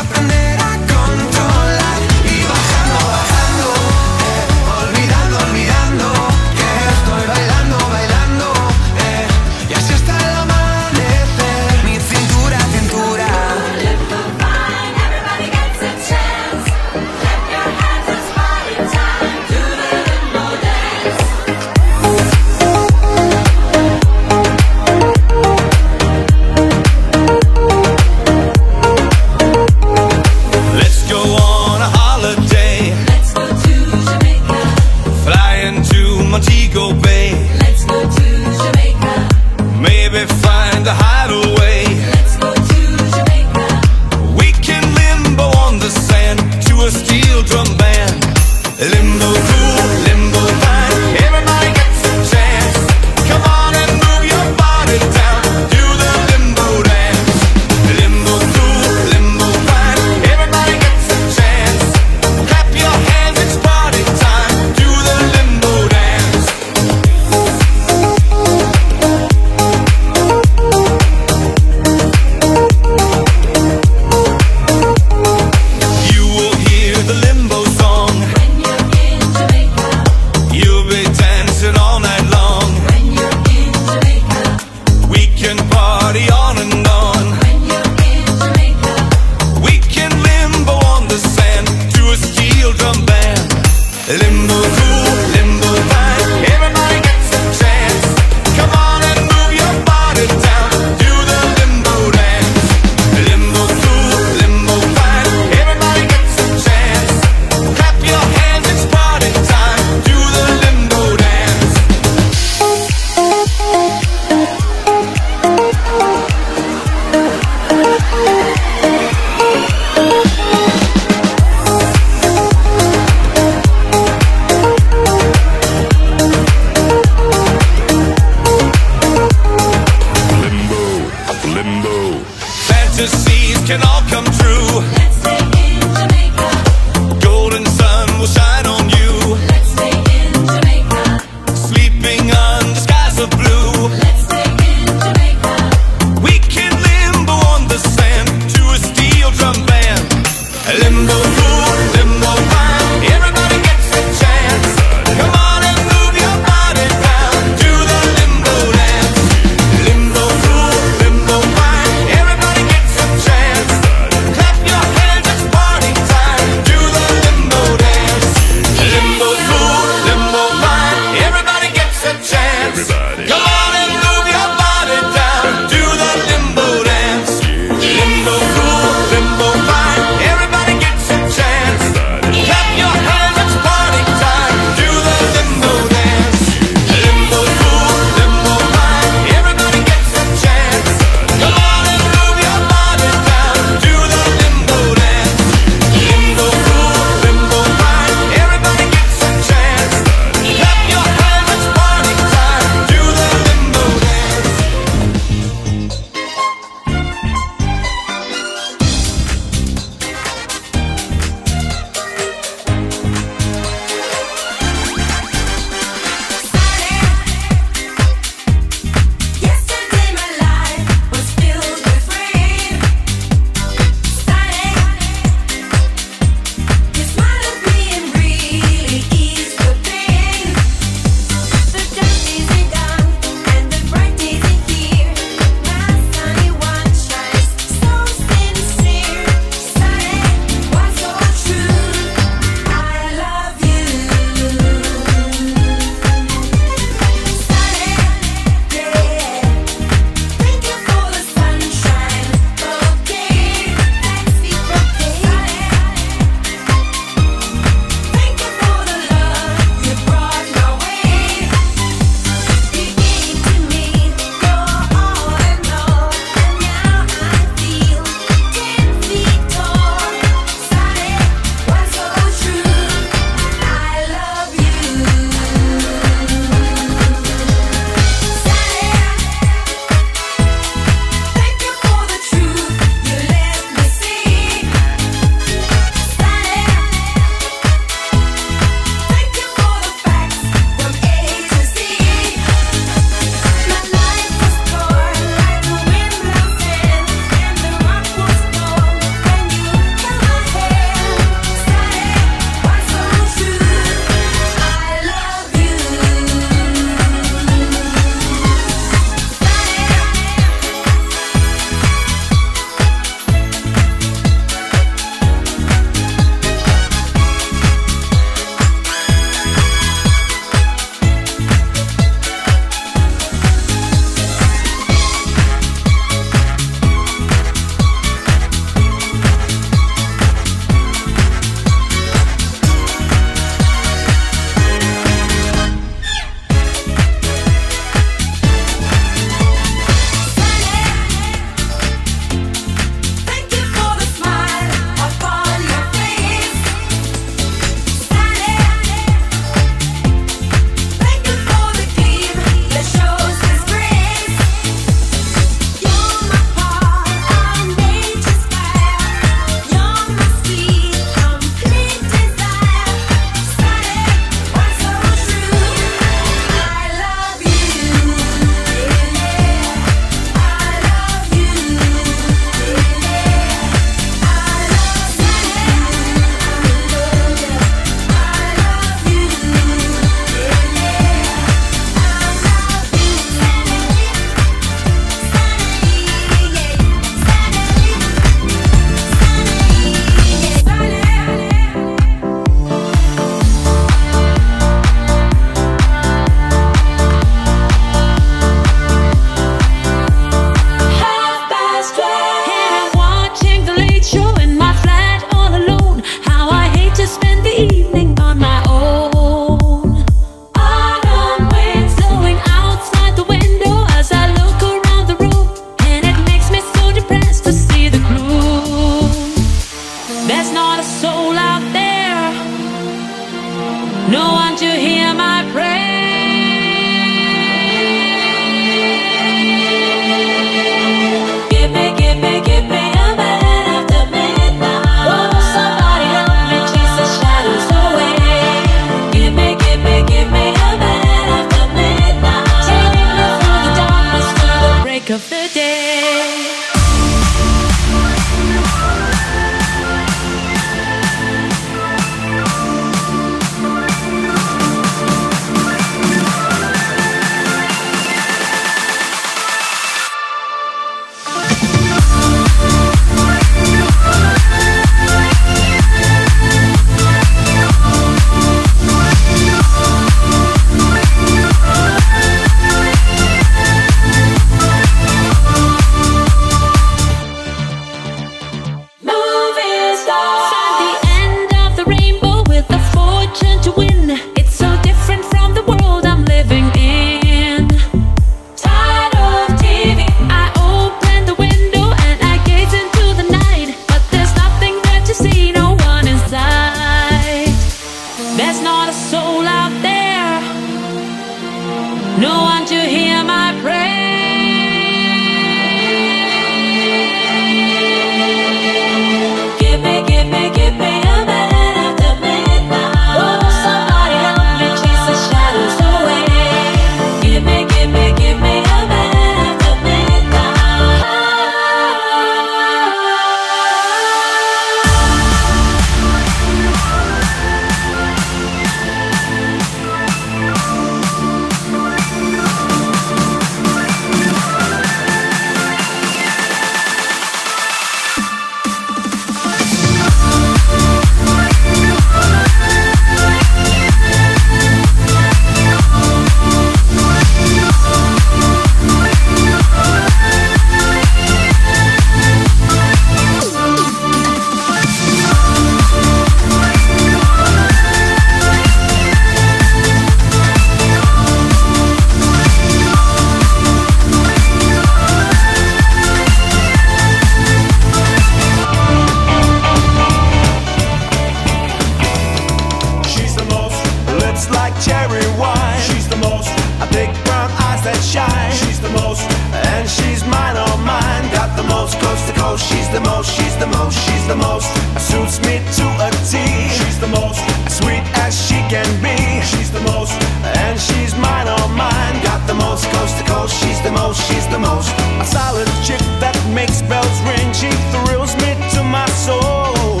[592.86, 593.54] coast, coast to coast.
[593.62, 594.90] She's the most, she's the most.
[595.20, 597.52] A solid chick that makes bells ring.
[597.52, 600.00] She thrills me to my soul.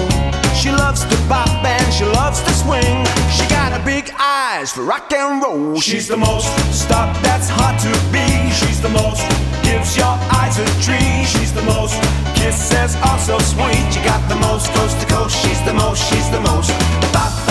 [0.54, 3.04] She loves to pop and she loves to swing.
[3.30, 5.80] She got a big eyes for rock and roll.
[5.80, 8.26] She's the most stop that's hard to be.
[8.50, 9.22] She's the most
[9.62, 11.24] gives your eyes a tree.
[11.24, 11.94] She's the most
[12.34, 13.86] kisses are so sweet.
[13.94, 15.34] You got the most coast to coast.
[15.42, 16.70] She's the most, she's the most.
[17.12, 17.41] Bop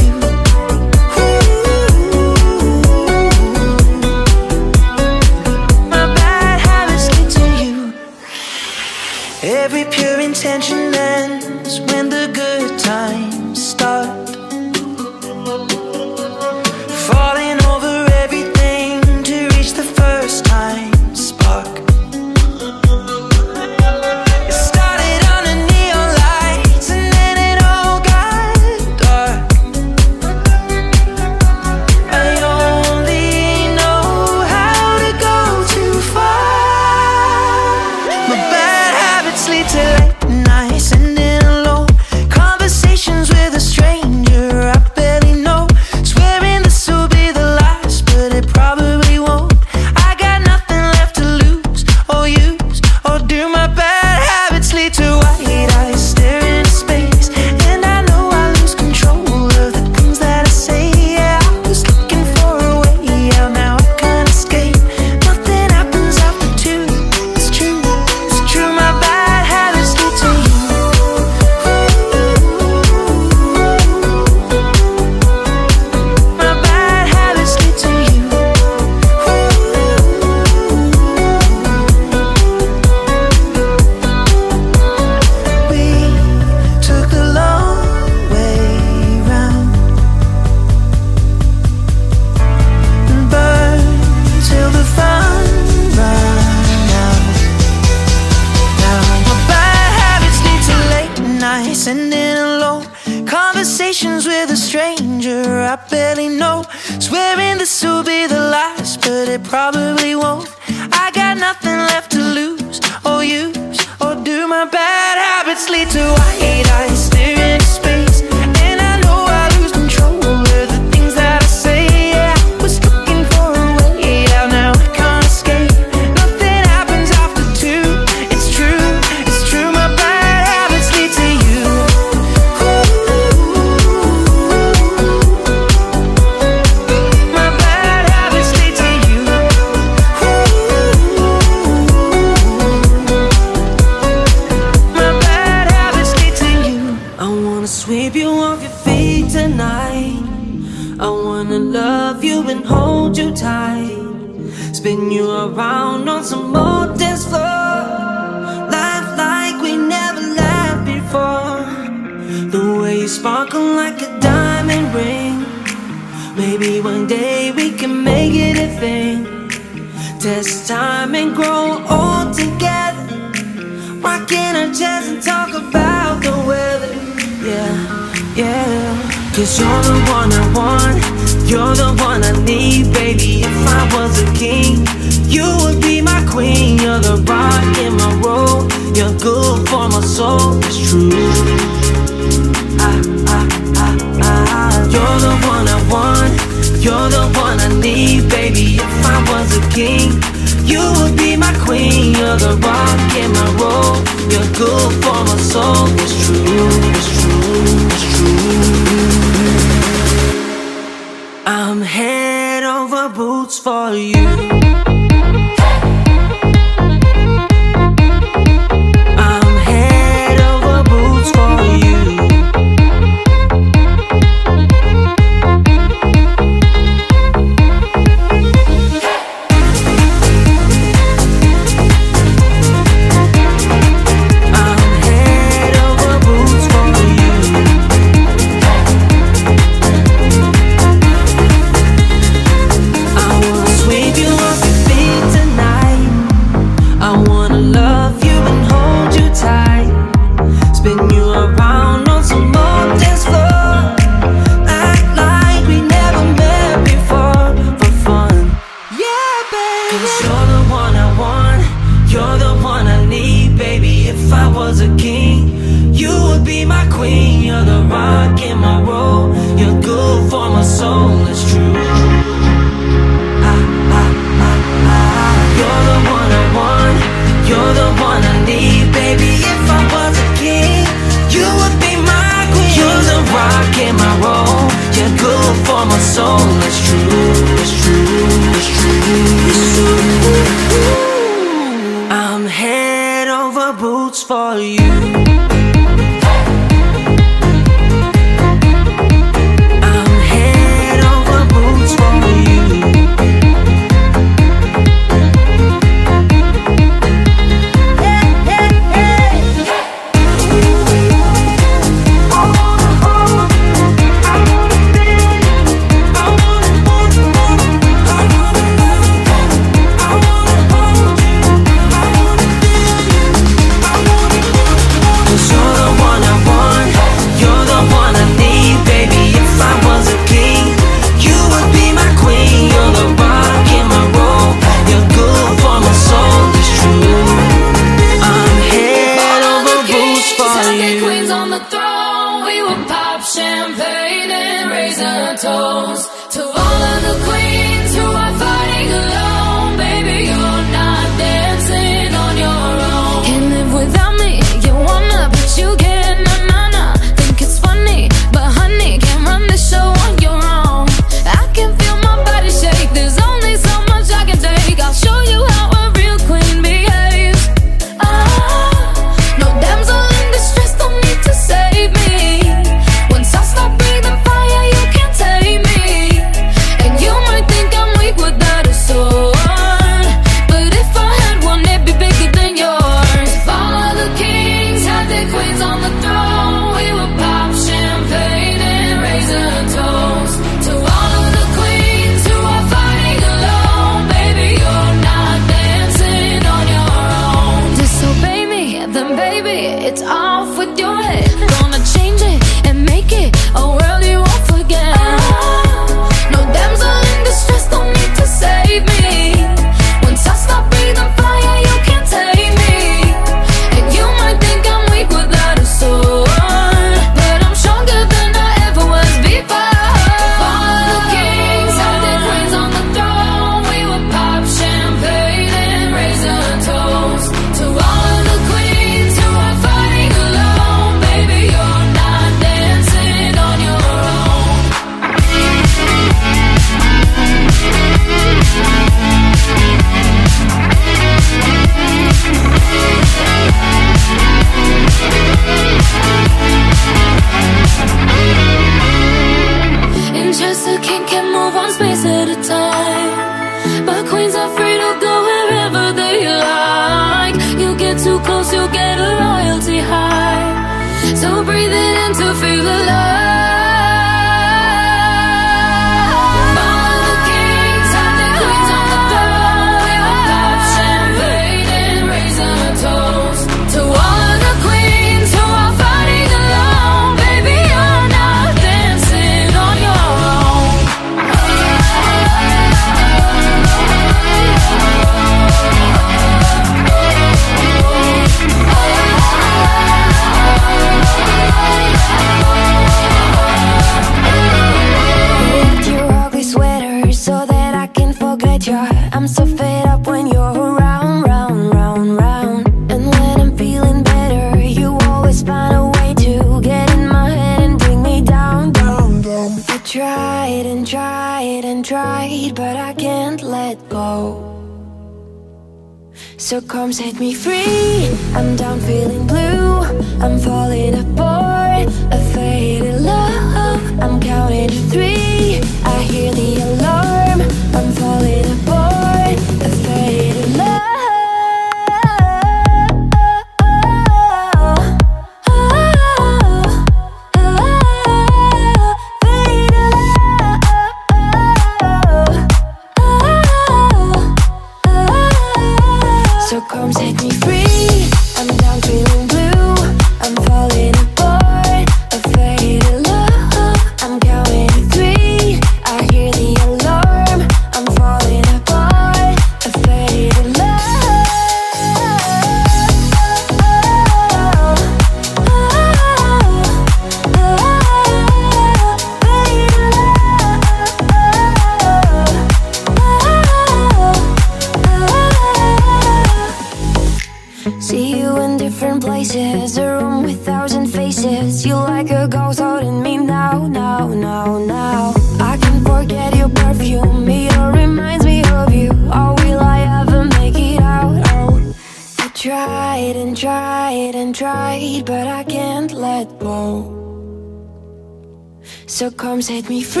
[599.49, 600.00] arms me free.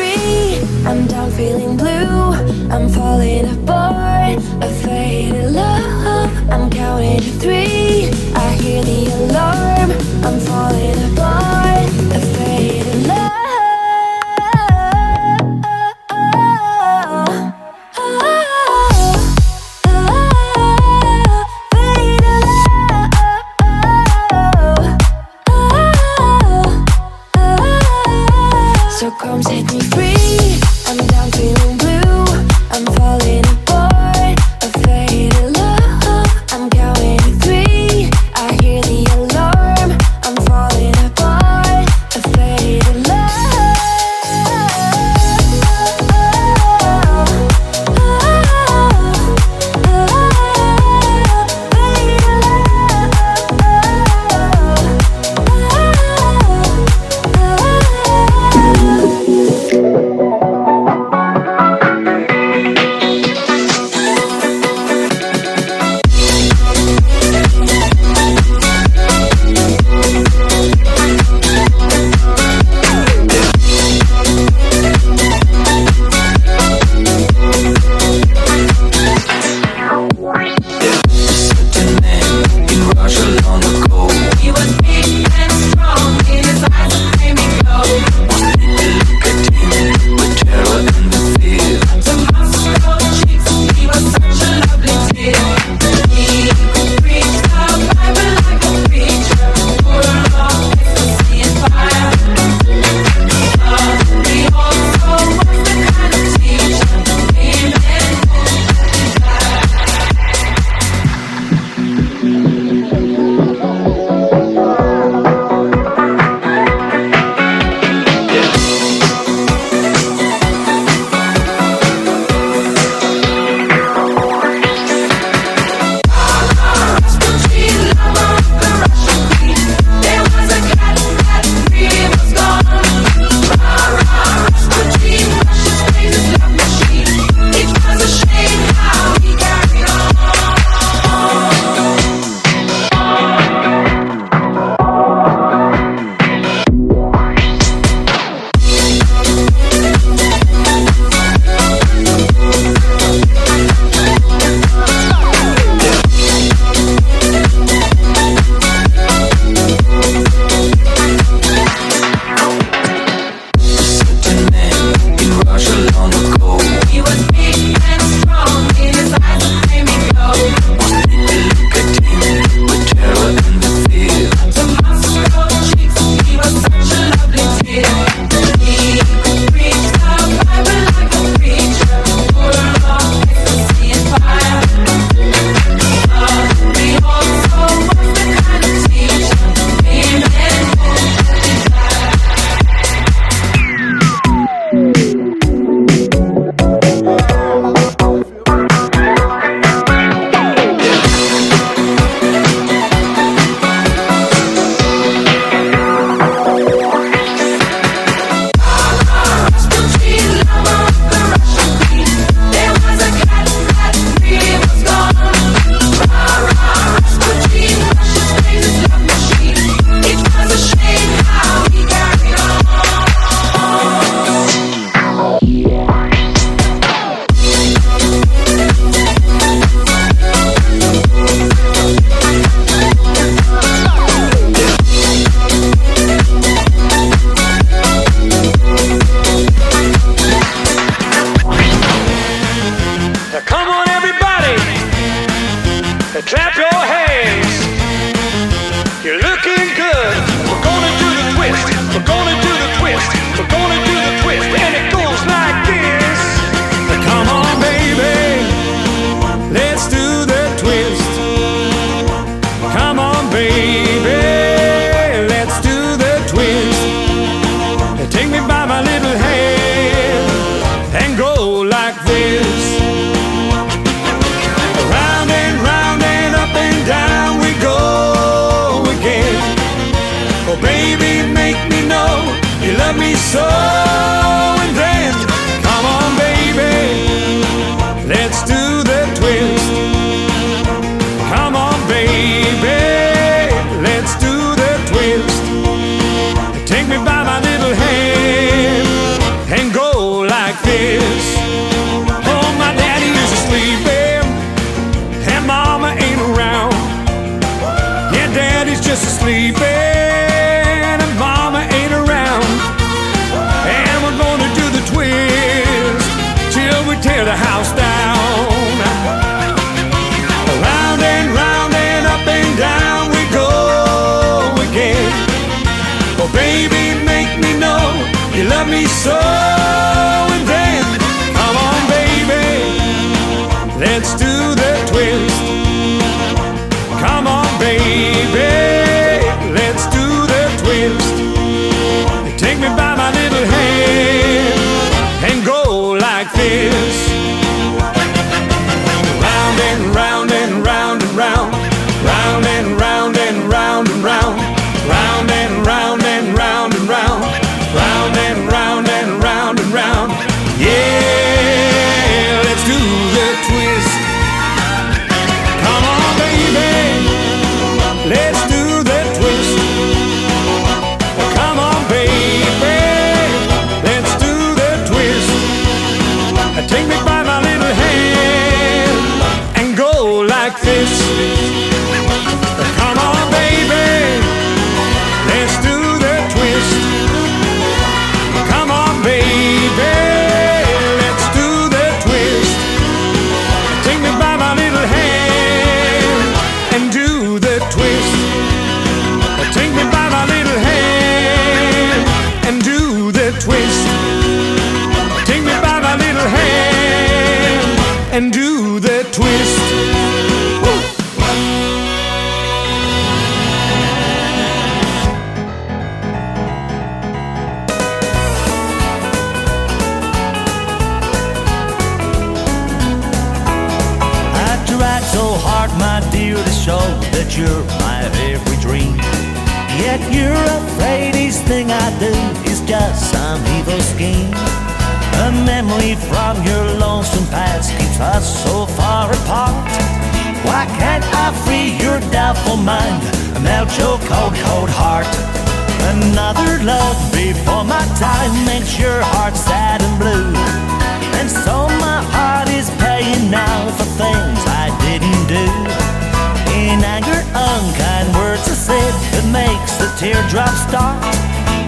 [460.01, 460.95] Teardrop star,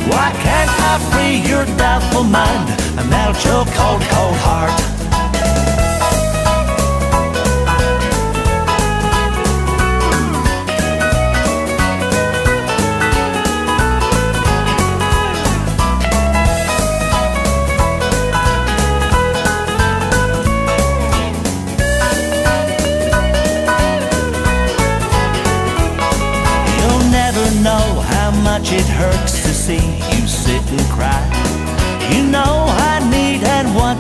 [0.10, 4.93] Why can't I free your doubtful mind and melt your cold, cold heart?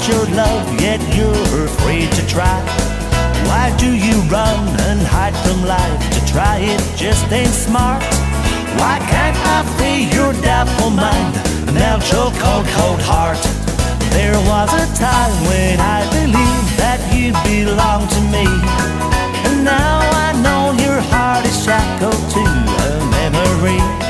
[0.07, 2.59] your love, yet you're afraid to try.
[3.47, 5.99] Why do you run and hide from life?
[6.11, 8.03] To try it just ain't smart.
[8.79, 13.39] Why can't I free your doubtful mind and melt your cold, cold heart?
[14.11, 18.47] There was a time when I believed that you belonged to me.
[19.47, 24.02] And now I know your heart is shackled to a memory.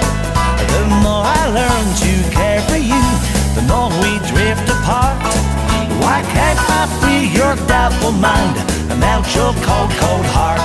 [6.86, 8.58] set free your doubtful mind
[8.90, 10.60] and melt your cold, cold heart.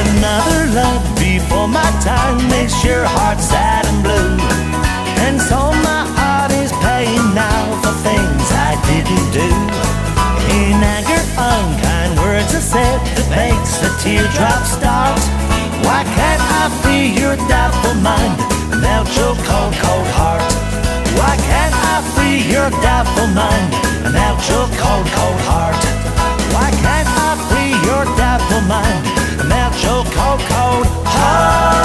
[0.00, 3.77] Another love before my time makes your heart sad.
[14.00, 15.18] teardrops start.
[15.82, 18.34] Why can't I feel your doubtful mind?
[18.72, 20.42] And melt your cold, cold heart.
[21.18, 23.68] Why can't I feel your doubtful mind?
[24.04, 25.78] And melt your cold, cold heart.
[26.54, 28.98] Why can't I feel your doubtful mind?
[29.40, 31.77] And melt your cold, cold heart.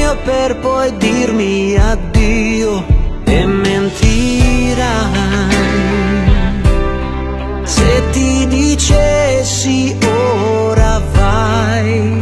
[0.00, 2.82] mio per poi dirmi addio
[3.24, 4.78] e mentirai
[7.64, 12.19] se ti dicessi ora vai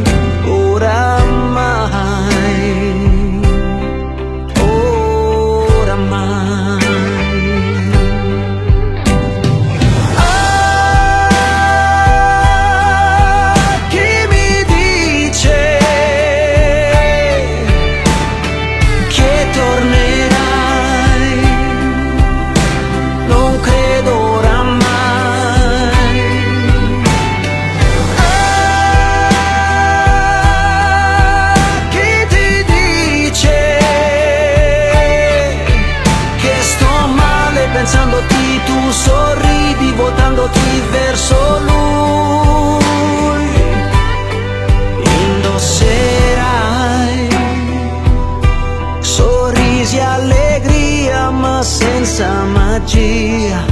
[52.89, 53.68] partir.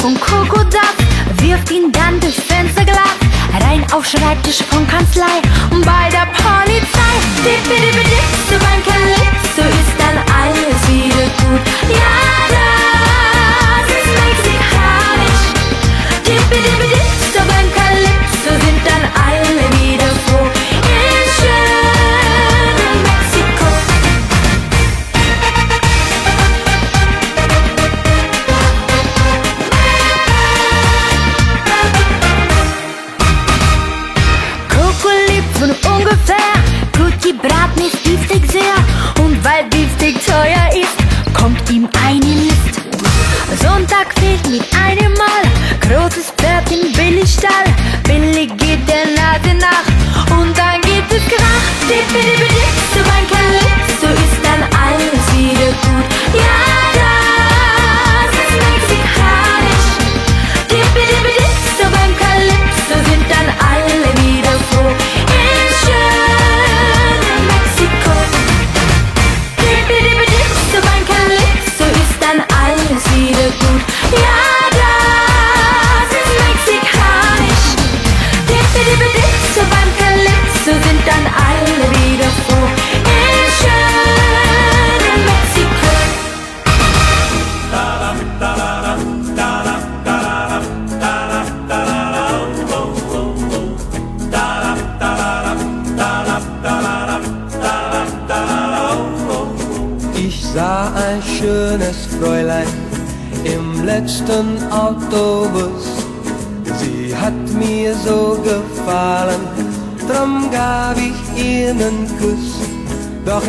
[0.00, 0.94] von Krokodab
[1.38, 3.18] wirft ihn dann durchs Fenster glatt.
[3.60, 5.40] Rein auf Schreibtisch von Kanzlei
[5.70, 7.14] und bei der Polizei.
[7.44, 11.60] Dippe, dippe, dippe, beim Kalypso ist dann alles wieder gut.
[11.88, 12.16] Ja,
[12.54, 15.42] das ist mexikanisch.
[16.26, 19.43] Dippe, dippe, dippe, beim Kalypso sind dann alles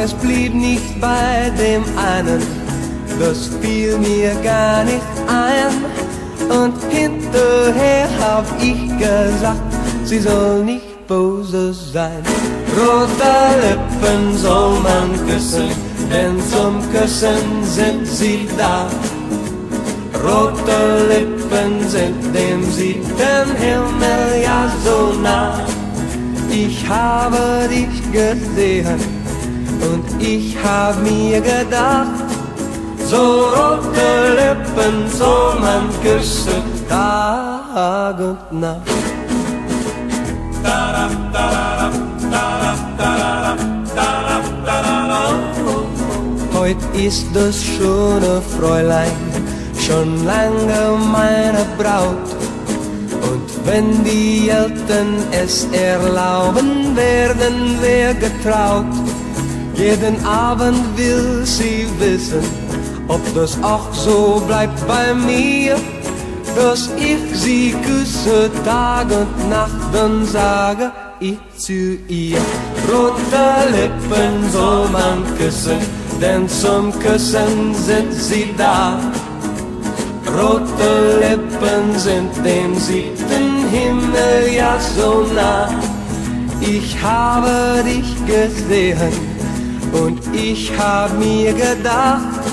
[0.06, 2.42] es blieb nicht bei dem einen,
[3.20, 5.74] das fiel mir gar nicht ein.
[6.48, 9.64] Und hinterher hab ich gesagt,
[10.04, 12.22] sie soll nicht böse sein.
[12.78, 15.70] Rote Lippen soll man küssen,
[16.12, 18.88] denn zum Küssen sind sie da.
[20.24, 25.62] Rote Lippen sind dem siebten Himmel ja so nah.
[26.52, 29.15] Ich habe dich gesehen
[30.26, 32.26] ich hab mir gedacht,
[33.10, 38.82] so rote Lippen soll man küssen, Tag und Nacht.
[46.54, 49.12] Heut ist das schöne Fräulein
[49.86, 52.30] schon lange meine Braut.
[53.30, 59.05] Und wenn die Eltern es erlauben, werden wir getraut.
[59.78, 62.40] Jeden Abend will sie wissen,
[63.10, 65.76] ob das auch so bleibt bei mir,
[66.56, 72.38] dass ich sie küsse Tag und Nacht, dann sage ich zu ihr,
[72.90, 75.78] rote Lippen soll man küssen,
[76.22, 78.98] denn zum Küssen sind sie da.
[80.26, 85.70] Rote Lippen sind dem siebten Himmel ja so nah.
[86.62, 89.25] Ich habe dich gesehen
[90.04, 92.44] und ich hab mir gedacht,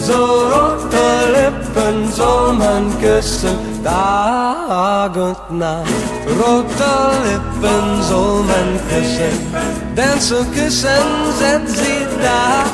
[0.00, 0.12] so
[0.52, 1.06] rote
[1.36, 5.90] Lippen soll man küssen, Tag und Nacht.
[6.40, 6.94] Rote
[7.26, 9.34] Lippen soll man küssen,
[9.96, 11.08] denn zu küssen
[11.40, 12.64] sind sie da.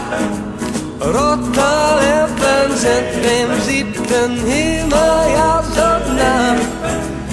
[1.01, 1.71] Rote
[2.05, 6.57] Lippen sind dem siebten Himmel ja so nah.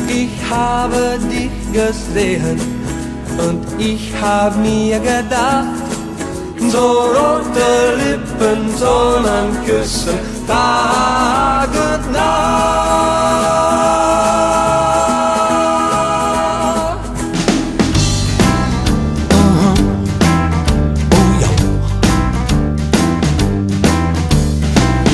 [0.07, 2.59] Ich habe dich gesehen
[3.37, 5.78] und ich hab mir gedacht,
[6.71, 13.49] so rote Lippen soll man küssen, Tag und Nacht.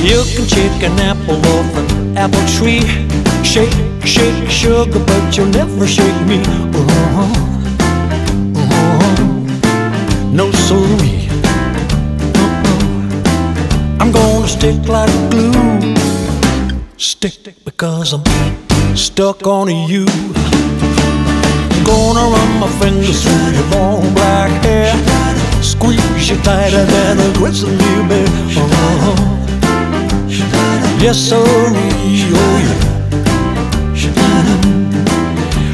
[0.02, 2.82] You can shake an apple off an apple tree.
[3.42, 6.38] Shake, shake sugar, but you'll never shake me.
[6.40, 7.26] Uh-huh.
[8.54, 9.16] Uh-huh.
[10.32, 11.15] No sorry.
[14.46, 15.94] Stick like glue.
[16.96, 18.24] Stick because I'm
[18.96, 20.06] stuck on you.
[21.84, 24.94] Gonna run my fingers through your long black hair.
[25.62, 27.76] Squeeze you tighter than a grizzly
[28.08, 28.26] bear.
[28.56, 29.16] Uh-huh.
[31.00, 32.96] Yes, sir, oh yeah.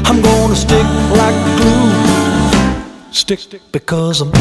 [0.05, 0.87] I'm gonna stick
[1.19, 1.91] like glue.
[3.11, 4.31] Stick because I'm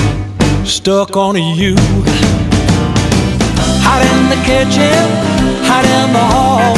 [0.66, 1.76] stuck on you.
[3.86, 5.04] Hot in the kitchen,
[5.68, 6.74] hot in the hall.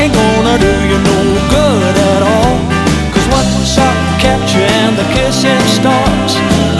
[0.00, 1.18] Ain't gonna do you no
[1.50, 2.56] good at all.
[3.12, 3.26] Cause
[3.78, 6.34] I catch you and the kissing starts,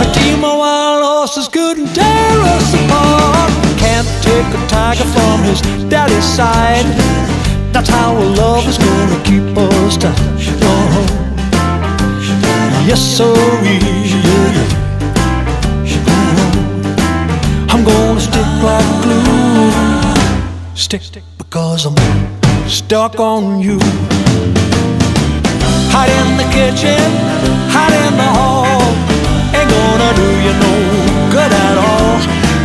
[0.05, 3.51] a team of wild horses couldn't tear us apart.
[3.79, 6.87] Can't take a tiger from his daddy's side.
[7.73, 10.19] That's how a love is gonna keep us tight.
[10.63, 11.07] Oh,
[12.87, 13.61] yes, yeah,
[14.45, 14.79] yeah.
[17.73, 19.00] I'm gonna stick like.
[20.81, 21.03] Stick
[21.37, 21.95] because I'm
[22.67, 23.79] stuck on you.
[25.93, 27.05] Hot in the kitchen,
[27.69, 28.81] hot in the hall.
[29.53, 30.73] Ain't gonna do you no
[31.37, 32.17] good at all.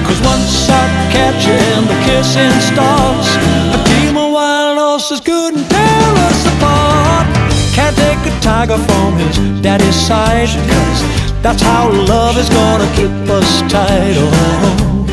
[0.07, 3.35] Cause once I catch you and the kissing starts,
[3.75, 7.27] a team of wild horses couldn't tear us apart.
[7.75, 10.47] Can't take a tiger from his daddy's side.
[10.71, 10.99] Cause
[11.43, 14.15] that's how love is gonna keep us tight.
[14.15, 15.04] Oh.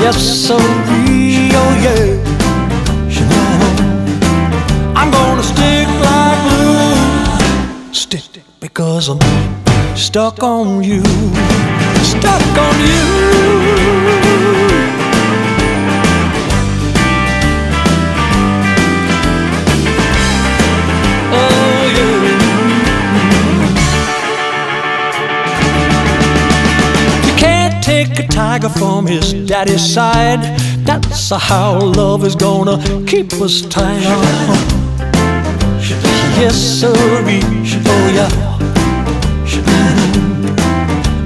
[0.00, 2.06] Yes, so oh yeah.
[4.94, 7.92] I'm gonna stick like glue.
[7.92, 9.18] Stick because I'm
[9.96, 11.02] stuck on you.
[12.02, 14.17] Stuck on you.
[28.38, 30.40] Tiger from his daddy's side.
[30.86, 34.00] That's how love is gonna keep us tight.
[36.40, 36.94] Yes, sir.
[37.92, 38.30] Oh yeah.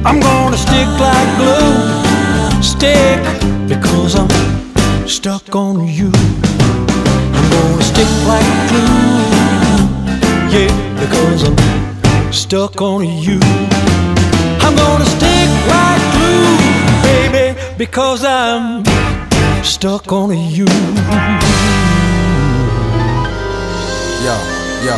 [0.08, 2.62] I'm gonna stick like glue.
[2.62, 3.20] Stick
[3.68, 4.30] because I'm
[5.06, 6.10] stuck on you.
[7.36, 9.20] I'm gonna stick like glue.
[10.54, 13.38] Yeah, because I'm stuck on you.
[14.64, 16.81] I'm gonna stick like glue,
[17.86, 18.84] because I'm
[19.64, 20.66] stuck on you.
[24.24, 24.36] Yo,
[24.86, 24.96] yo.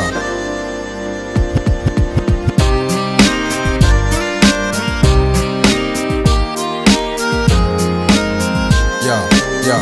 [9.07, 9.17] Yo,
[9.65, 9.79] yo.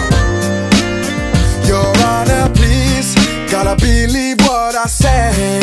[1.67, 3.17] Your Honor, please,
[3.51, 5.61] gotta believe what I say.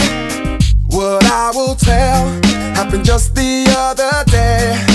[0.88, 2.28] What I will tell
[2.76, 4.89] happened just the other day.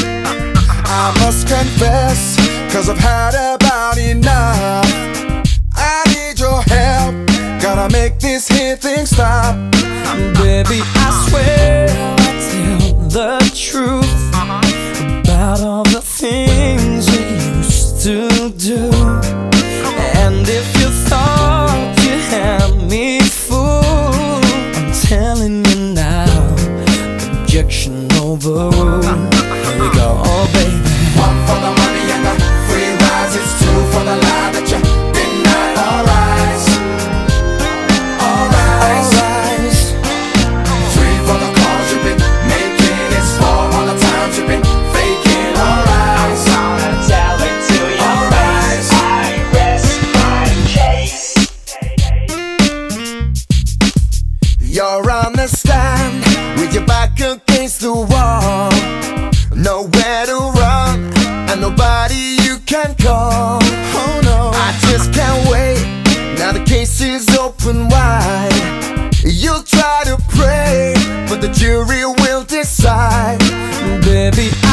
[0.97, 2.37] I must confess,
[2.73, 4.87] cause I've had about enough.
[5.75, 7.15] I need your help,
[7.61, 9.57] gotta make this here thing stop.
[10.39, 14.29] Baby, I swear I'll tell the truth
[15.19, 18.89] about all the things we used to do.
[20.23, 24.45] And if you thought you had me fooled,
[24.77, 26.55] I'm telling you now,
[27.43, 28.94] objection overruled.
[74.33, 74.64] me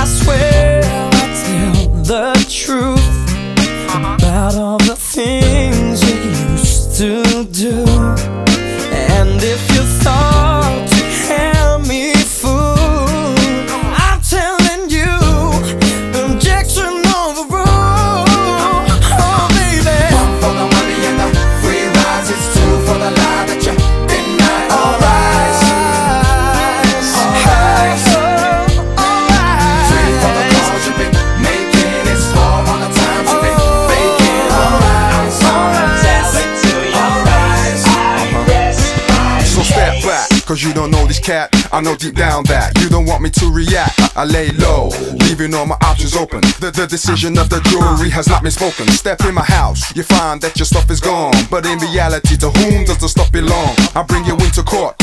[41.73, 43.97] I know deep down that you don't want me to react.
[44.17, 44.89] I lay low,
[45.23, 46.41] leaving all my options open.
[46.59, 48.87] The, the decision of the jury has not been spoken.
[48.89, 51.33] Step in my house, you find that your stuff is gone.
[51.49, 53.73] But in reality, to whom does the stuff belong?
[53.95, 54.97] I bring you into court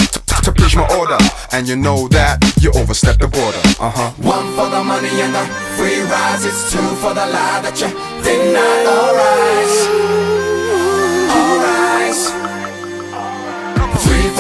[0.45, 1.17] to preach my order.
[1.53, 3.63] And you know that you overstepped the border.
[3.81, 4.11] Uh huh.
[4.21, 5.45] One for the money and the
[5.77, 7.89] free rides, it's two for the lie that you.
[8.29, 10.48] Alright, alright.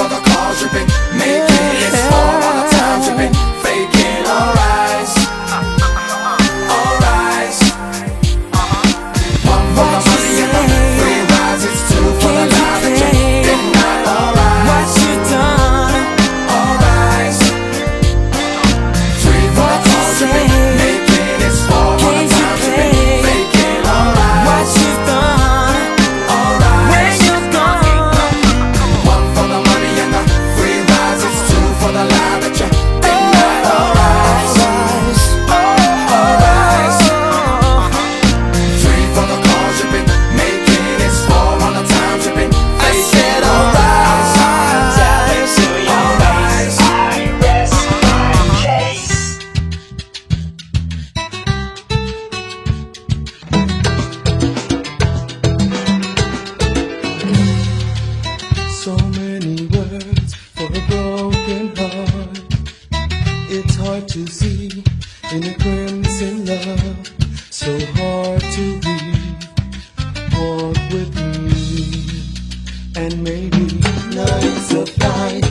[0.09, 3.38] the car dripping Making it slow while the time dripping
[74.91, 75.48] fly.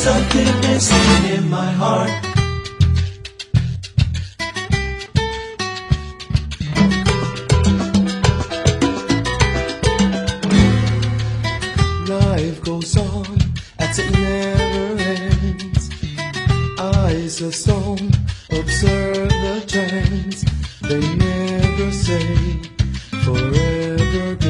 [0.00, 2.08] Something missing in my heart.
[12.08, 13.36] Life goes on
[13.78, 15.90] as it never ends.
[16.78, 18.10] Eyes of stone
[18.58, 20.38] observe the trends.
[20.88, 22.26] They never say
[23.24, 24.49] forever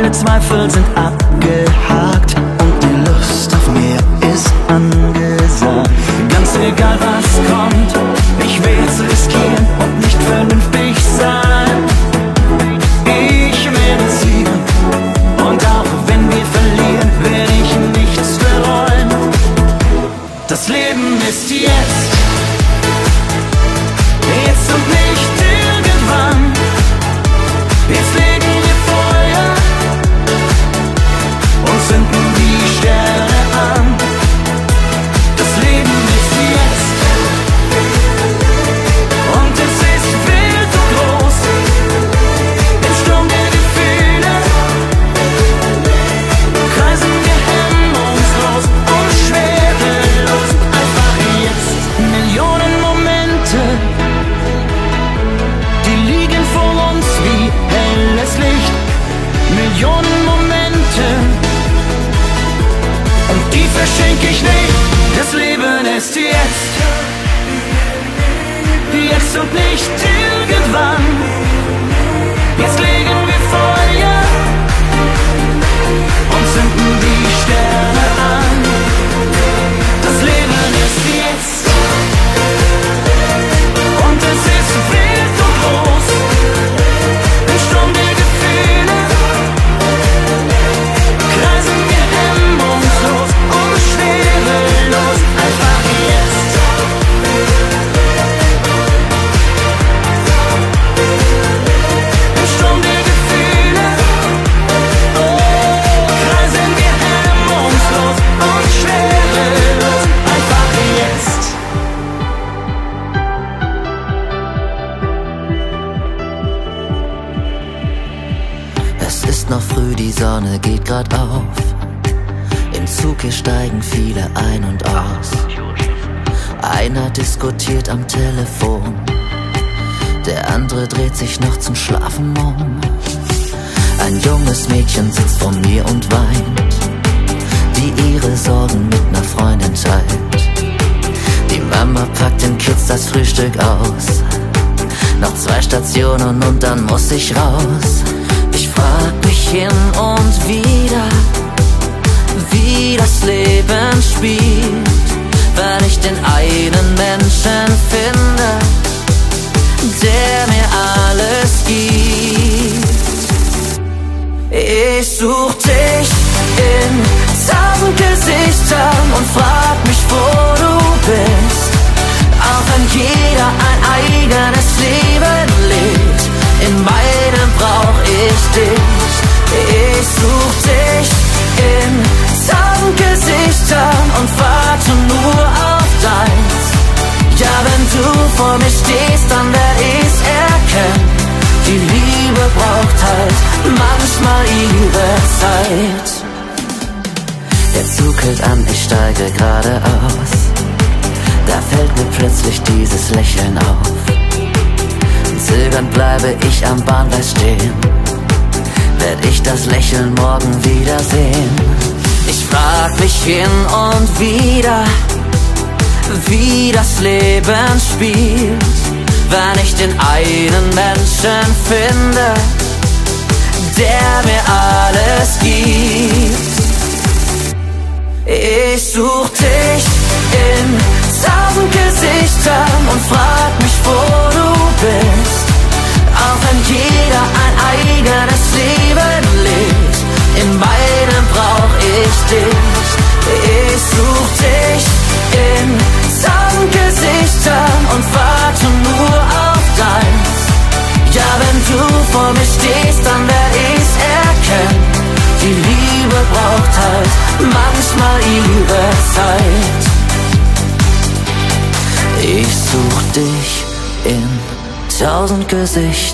[0.00, 3.98] Alle Zweifel sind abgehakt und die Lust auf mehr
[4.32, 5.90] ist angesagt.
[6.30, 7.99] Ganz egal was kommt.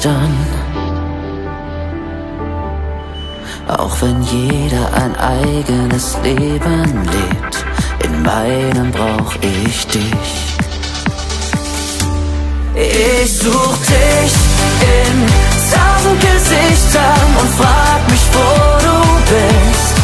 [0.06, 0.36] Gesichtern.
[3.68, 7.64] Auch wenn jeder ein eigenes Leben lebt,
[8.04, 10.32] in meinem brauch ich dich.
[12.74, 14.32] Ich such dich
[14.94, 15.16] in
[15.72, 18.48] tausend Gesichtern und frag mich, wo
[18.86, 18.98] du
[19.32, 19.94] bist.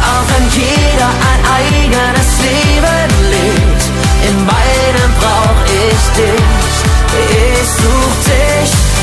[0.00, 3.84] Auch wenn jeder ein eigenes Leben lebt,
[4.28, 6.74] in meinem brauch ich dich.
[7.30, 8.93] Ich such dich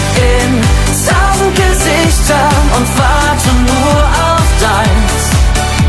[2.78, 5.24] und warte nur auf deins.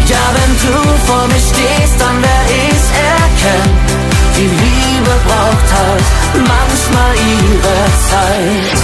[0.08, 0.74] Ja, wenn du
[1.06, 3.76] vor mir stehst, dann werd ich's erkennen.
[4.36, 6.06] Die Liebe braucht halt
[6.52, 8.78] manchmal ihre Zeit.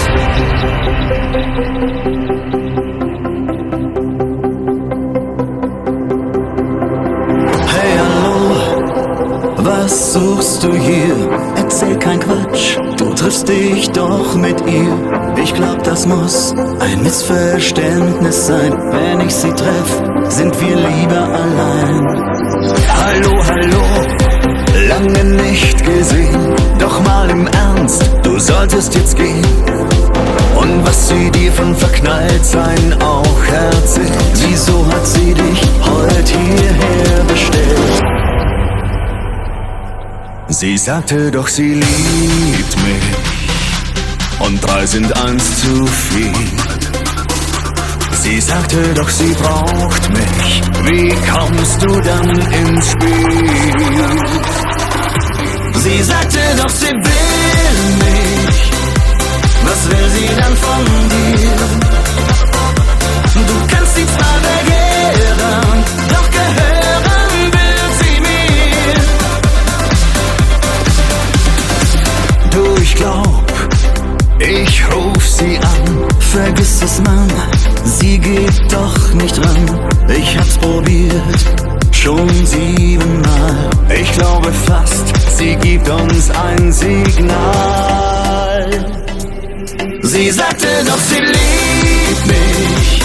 [7.73, 8.37] Hey, hallo,
[9.57, 11.08] was suchst du hier?
[13.39, 15.37] Triffst dich doch mit ihr.
[15.43, 18.73] Ich glaub, das muss ein Missverständnis sein.
[18.91, 22.07] Wenn ich sie treff, sind wir lieber allein.
[23.01, 23.83] Hallo, hallo,
[24.89, 26.55] lange nicht gesehen.
[26.79, 29.45] Doch mal im Ernst, du solltest jetzt gehen.
[30.57, 34.13] Und was sie dir von Verknalltsein auch erzählt.
[34.49, 37.18] Wieso hat sie dich heute hierher
[40.51, 44.39] Sie sagte doch, sie liebt mich.
[44.39, 46.33] Und drei sind eins zu viel.
[48.23, 50.63] Sie sagte doch, sie braucht mich.
[50.85, 53.41] Wie kommst du dann ins Spiel?
[55.75, 58.71] Sie sagte doch, sie will mich.
[59.65, 61.57] Was will sie dann von dir?
[63.47, 64.38] Du kannst sie zwar
[72.99, 73.47] glaub,
[74.39, 76.05] ich ruf sie an.
[76.19, 77.29] Vergiss es, Mann,
[77.85, 79.81] sie geht doch nicht ran.
[80.09, 81.39] Ich hab's probiert,
[81.93, 83.71] schon siebenmal.
[83.89, 87.89] Ich glaube fast, sie gibt uns ein Signal.
[90.03, 93.03] Sie sagte doch, sie liebt mich.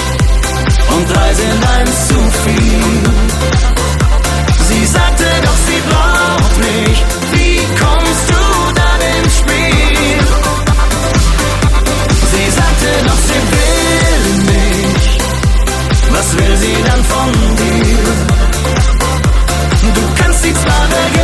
[0.95, 3.11] Und drei sind eins zu viel.
[4.69, 7.42] Sie sagte doch, sie braucht mich.
[16.37, 17.97] Will sie dann von dir?
[19.93, 21.22] Du kannst sie zwar begehren,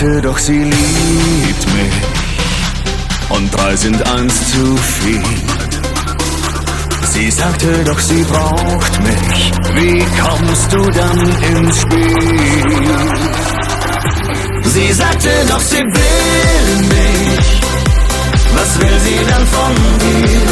[0.00, 1.94] Seite, doch sie liebt mich.
[3.28, 5.22] Und drei sind eins zu viel.
[7.12, 9.52] Sie sagte, doch sie braucht mich.
[9.74, 11.18] Wie kommst du dann
[11.54, 12.80] ins Spiel?
[14.64, 17.60] Sie sagte, doch sie will mich.
[18.54, 20.50] Was will sie dann von dir?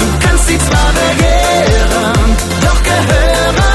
[0.00, 3.71] Du kannst sie zwar begehren, doch gehören.